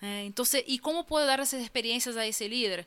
Eh, 0.01 0.25
entonces, 0.27 0.65
¿y 0.67 0.79
cómo 0.79 1.07
puedo 1.07 1.27
dar 1.27 1.41
esas 1.41 1.61
experiencias 1.61 2.17
a 2.17 2.25
ese 2.27 2.49
líder? 2.49 2.87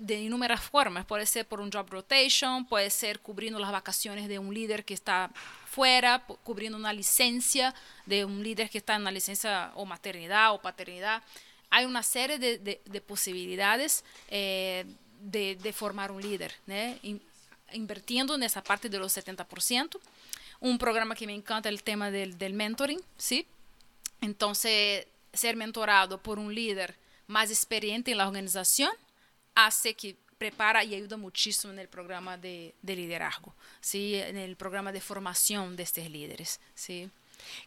de 0.00 0.18
inúmeras 0.18 0.62
formas. 0.62 1.04
Puede 1.04 1.26
ser 1.26 1.46
por 1.46 1.60
un 1.60 1.70
job 1.70 1.88
rotation, 1.90 2.64
puede 2.64 2.90
ser 2.90 3.20
cubriendo 3.20 3.58
las 3.58 3.70
vacaciones 3.70 4.28
de 4.28 4.38
un 4.38 4.52
líder 4.52 4.84
que 4.84 4.94
está 4.94 5.30
fuera, 5.66 6.24
cubriendo 6.42 6.78
una 6.78 6.92
licencia 6.92 7.74
de 8.06 8.24
un 8.24 8.42
líder 8.42 8.70
que 8.70 8.78
está 8.78 8.94
en 8.94 9.02
una 9.02 9.10
licencia 9.10 9.72
o 9.74 9.84
maternidad 9.84 10.54
o 10.54 10.60
paternidad. 10.60 11.22
Hay 11.68 11.84
una 11.84 12.02
serie 12.02 12.38
de, 12.38 12.58
de, 12.58 13.00
posibilidades 13.00 14.04
eh, 14.28 14.84
de, 15.20 15.72
formar 15.72 16.10
un 16.10 16.22
líder, 16.22 16.54
¿eh? 16.68 16.98
invirtiendo 17.72 18.34
en 18.34 18.42
esa 18.42 18.62
parte 18.62 18.88
de 18.88 18.98
los 18.98 19.16
70%. 19.16 19.98
Un 20.60 20.78
programa 20.78 21.14
que 21.14 21.26
me 21.26 21.34
encanta 21.34 21.68
el 21.68 21.82
tema 21.82 22.10
del, 22.10 22.52
mentoring, 22.52 23.00
¿sí? 23.16 23.46
Entonces, 24.20 25.06
ser 25.32 25.56
mentorado 25.56 26.22
por 26.22 26.38
un 26.38 26.54
líder 26.54 26.94
más 27.26 27.50
experiente 27.50 28.10
en 28.10 28.18
la 28.18 28.26
organización 28.26 28.90
hace 29.54 29.94
que 29.94 30.16
prepara 30.36 30.84
y 30.84 30.94
ayuda 30.94 31.16
muchísimo 31.16 31.72
en 31.72 31.78
el 31.78 31.88
programa 31.88 32.36
de, 32.36 32.74
de 32.82 32.96
liderazgo, 32.96 33.54
¿sí? 33.80 34.14
en 34.14 34.36
el 34.36 34.56
programa 34.56 34.90
de 34.90 35.00
formación 35.00 35.76
de 35.76 35.82
estos 35.82 36.08
líderes. 36.08 36.60
¿sí? 36.74 37.10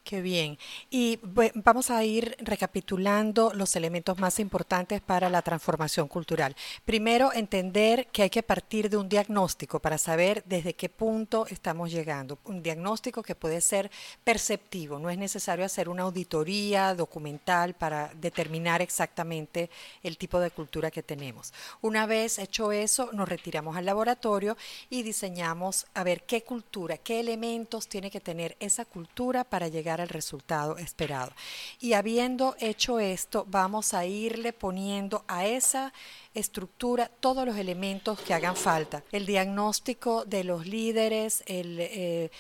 Qué 0.04 0.22
bien. 0.22 0.58
Y 0.90 1.20
vamos 1.22 1.90
a 1.90 2.04
ir 2.04 2.36
recapitulando 2.40 3.52
los 3.54 3.76
elementos 3.76 4.18
más 4.20 4.40
importantes 4.40 5.02
para 5.02 5.30
la 5.30 5.42
transformación 5.42 6.08
cultural. 6.08 6.56
Primero, 6.86 7.32
entender 7.34 8.08
que 8.08 8.24
hay 8.24 8.30
que 8.30 8.44
partir 8.44 8.90
de 8.90 8.98
un 8.98 9.10
diagnóstico 9.10 9.80
para 9.80 9.98
saber 9.98 10.44
desde 10.46 10.74
qué 10.74 10.90
punto 10.90 11.46
estamos 11.50 11.92
llegando. 11.92 12.40
Un 12.46 12.62
diagnóstico 12.64 13.24
que 13.24 13.36
puede 13.36 13.62
ser 13.62 13.92
perceptivo, 14.24 15.00
no 15.00 15.10
es 15.10 15.18
necesario 15.18 15.66
hacer 15.66 15.90
una 15.90 16.04
auditoría 16.04 16.96
documental 16.96 17.74
para 17.74 18.12
determinar 18.16 18.82
exactamente 18.82 19.70
el 20.02 20.18
tipo 20.18 20.40
de 20.40 20.52
cultura 20.52 20.92
que 20.92 21.04
tenemos. 21.04 21.54
Una 21.82 22.06
vez 22.06 22.40
hecho 22.40 22.72
eso, 22.72 23.10
nos 23.14 23.30
retiramos 23.30 23.78
al 23.78 23.86
laboratorio 23.86 24.58
y 24.90 25.04
diseñamos 25.04 25.86
a 25.94 26.04
ver 26.04 26.24
qué 26.24 26.44
cultura, 26.44 26.98
qué 26.98 27.20
elementos 27.20 27.88
tiene 27.88 28.12
que 28.12 28.20
tener 28.20 28.56
esa 28.60 28.86
cultura 28.86 29.44
para 29.44 29.63
llegar 29.68 30.02
al 30.02 30.10
resultado 30.10 30.78
esperado. 30.78 31.32
Y 31.80 31.94
habiendo 31.94 32.56
hecho 32.60 33.00
esto, 33.00 33.46
vamos 33.48 33.94
a 33.94 34.06
irle 34.06 34.54
poniendo 34.54 35.24
a 35.28 35.46
esa 35.46 35.94
estructura 36.34 37.12
todos 37.20 37.46
los 37.46 37.58
elementos 37.58 38.20
que 38.20 38.34
hagan 38.34 38.56
falta. 38.56 39.04
El 39.12 39.26
diagnóstico 39.26 40.26
de 40.26 40.44
los 40.44 40.66
líderes, 40.66 41.44
el, 41.46 41.78
eh, 41.80 42.32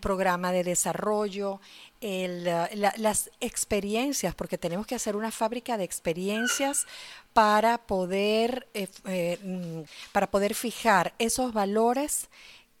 programa 0.00 0.52
de 0.52 0.64
desarrollo, 0.64 1.60
las 2.00 3.30
experiencias, 3.40 4.34
porque 4.34 4.58
tenemos 4.58 4.86
que 4.86 4.94
hacer 4.94 5.14
una 5.14 5.30
fábrica 5.30 5.76
de 5.76 5.84
experiencias 5.84 6.86
para 7.32 7.78
poder, 7.78 8.68
eh, 8.74 8.88
eh, 9.06 9.38
mm, 9.42 9.82
para 10.12 10.30
poder 10.30 10.54
fijar 10.54 11.14
esos 11.18 11.52
valores 11.52 12.28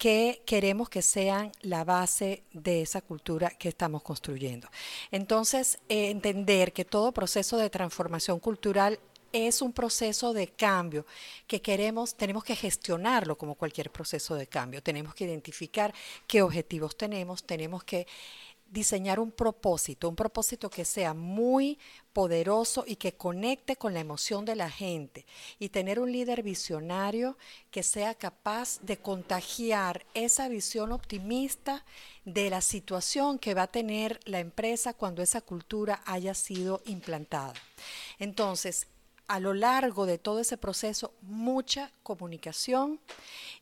que 0.02 0.42
queremos 0.44 0.88
que 0.88 1.00
sean 1.00 1.52
la 1.60 1.84
base 1.84 2.42
de 2.52 2.82
esa 2.82 3.02
cultura 3.02 3.50
que 3.50 3.68
estamos 3.68 4.02
construyendo. 4.02 4.68
Entonces, 5.12 5.78
entender 5.88 6.72
que 6.72 6.84
todo 6.84 7.12
proceso 7.12 7.56
de 7.56 7.70
transformación 7.70 8.40
cultural 8.40 8.98
es 9.32 9.62
un 9.62 9.72
proceso 9.72 10.32
de 10.32 10.48
cambio 10.48 11.06
que 11.46 11.62
queremos, 11.62 12.16
tenemos 12.16 12.42
que 12.42 12.56
gestionarlo 12.56 13.38
como 13.38 13.54
cualquier 13.54 13.92
proceso 13.92 14.34
de 14.34 14.48
cambio. 14.48 14.82
Tenemos 14.82 15.14
que 15.14 15.22
identificar 15.22 15.94
qué 16.26 16.42
objetivos 16.42 16.96
tenemos, 16.96 17.44
tenemos 17.44 17.84
que 17.84 18.08
diseñar 18.72 19.20
un 19.20 19.30
propósito, 19.30 20.08
un 20.08 20.16
propósito 20.16 20.70
que 20.70 20.86
sea 20.86 21.12
muy 21.12 21.78
poderoso 22.14 22.84
y 22.86 22.96
que 22.96 23.12
conecte 23.12 23.76
con 23.76 23.92
la 23.92 24.00
emoción 24.00 24.46
de 24.46 24.56
la 24.56 24.70
gente 24.70 25.26
y 25.58 25.68
tener 25.68 26.00
un 26.00 26.10
líder 26.10 26.42
visionario 26.42 27.36
que 27.70 27.82
sea 27.82 28.14
capaz 28.14 28.80
de 28.80 28.96
contagiar 28.96 30.06
esa 30.14 30.48
visión 30.48 30.90
optimista 30.90 31.84
de 32.24 32.48
la 32.48 32.62
situación 32.62 33.38
que 33.38 33.54
va 33.54 33.64
a 33.64 33.70
tener 33.70 34.20
la 34.24 34.40
empresa 34.40 34.94
cuando 34.94 35.22
esa 35.22 35.42
cultura 35.42 36.02
haya 36.06 36.32
sido 36.32 36.80
implantada. 36.86 37.52
Entonces, 38.18 38.86
a 39.28 39.40
lo 39.40 39.54
largo 39.54 40.06
de 40.06 40.18
todo 40.18 40.40
ese 40.40 40.56
proceso 40.56 41.14
mucha 41.22 41.90
comunicación 42.02 43.00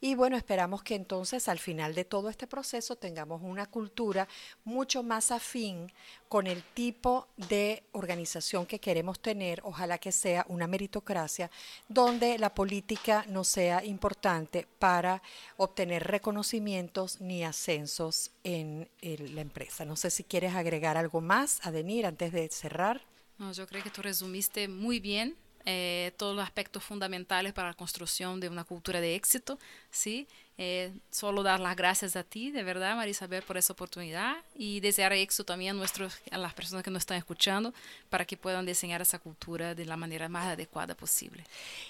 y 0.01 0.15
bueno, 0.15 0.37
esperamos 0.37 0.83
que 0.83 0.95
entonces 0.95 1.49
al 1.49 1.59
final 1.59 1.95
de 1.95 2.05
todo 2.05 2.29
este 2.29 2.47
proceso 2.47 2.97
tengamos 2.97 3.43
una 3.43 3.67
cultura 3.67 4.27
mucho 4.65 5.03
más 5.03 5.31
afín 5.31 5.93
con 6.29 6.47
el 6.47 6.63
tipo 6.63 7.29
de 7.37 7.83
organización 7.93 8.67
que 8.67 8.81
queremos 8.81 9.21
tener, 9.21 9.61
ojalá 9.65 9.99
que 9.99 10.13
sea 10.13 10.47
una 10.49 10.67
meritocracia, 10.67 11.51
donde 11.89 12.39
la 12.39 12.55
política 12.55 13.25
no 13.29 13.45
sea 13.45 13.85
importante 13.85 14.67
para 14.79 15.23
obtener 15.57 16.05
reconocimientos 16.05 17.21
ni 17.21 17.45
ascensos 17.45 18.31
en 18.43 18.89
la 19.03 19.41
empresa. 19.41 19.85
No 19.85 19.97
sé 19.97 20.11
si 20.11 20.25
quieres 20.25 20.55
agregar 20.55 20.97
algo 20.97 21.21
más, 21.21 21.61
Adenir, 21.65 22.07
antes 22.07 22.33
de 22.33 22.49
cerrar. 22.49 23.03
No, 23.39 23.53
yo 23.53 23.67
creo 23.67 23.83
que 23.83 23.91
tú 23.91 24.03
resumiste 24.03 24.69
muy 24.69 25.01
bien 25.01 25.37
eh, 25.65 26.13
todos 26.17 26.35
los 26.35 26.45
aspectos 26.45 26.83
fundamentales 26.83 27.53
para 27.53 27.69
la 27.69 27.75
construcción 27.75 28.41
de 28.41 28.49
una 28.49 28.65
cultura 28.65 29.01
de 29.01 29.15
éxito, 29.15 29.59
¿sí? 29.91 30.27
Eh, 30.63 30.93
solo 31.11 31.43
dar 31.43 31.59
las 31.59 31.75
gracias 31.75 32.17
a 32.17 32.23
ti, 32.23 32.51
de 32.51 32.63
verdad, 32.63 32.95
Marisabel, 32.95 33.43
por 33.43 33.57
esa 33.57 33.73
oportunidad 33.73 34.37
y 34.55 34.81
desear 34.81 35.11
éxito 35.15 35.47
también 35.47 35.75
a, 35.75 35.79
nuestros, 35.79 36.19
a 36.31 36.37
las 36.37 36.53
personas 36.53 36.85
que 36.85 36.91
nos 36.91 37.01
están 37.01 37.17
escuchando 37.17 37.73
para 38.11 38.27
que 38.27 38.37
puedan 38.37 38.67
diseñar 38.67 39.01
esa 39.01 39.19
cultura 39.19 39.75
de 39.75 39.87
la 39.87 39.97
manera 39.97 40.29
más 40.29 40.49
adecuada 40.49 40.95
posible. 40.95 41.45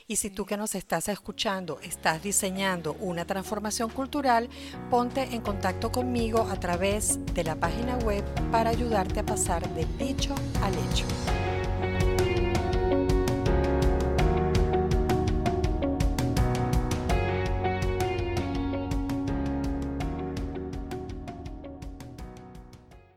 Y 0.06 0.14
si 0.14 0.30
tú 0.30 0.46
que 0.46 0.56
nos 0.56 0.76
estás 0.76 1.08
escuchando 1.08 1.80
estás 1.80 2.22
diseñando 2.22 2.92
una 3.00 3.24
transformación 3.24 3.90
cultural, 3.90 4.48
ponte 4.88 5.22
en 5.22 5.40
contacto 5.40 5.90
conmigo 5.90 6.42
a 6.48 6.60
través 6.60 7.18
de 7.34 7.42
la 7.42 7.56
página 7.56 7.96
web 7.96 8.22
para 8.52 8.70
ayudarte 8.70 9.18
a 9.18 9.26
pasar 9.26 9.68
del 9.74 9.98
dicho 9.98 10.32
al 10.62 10.74
hecho. 10.74 11.39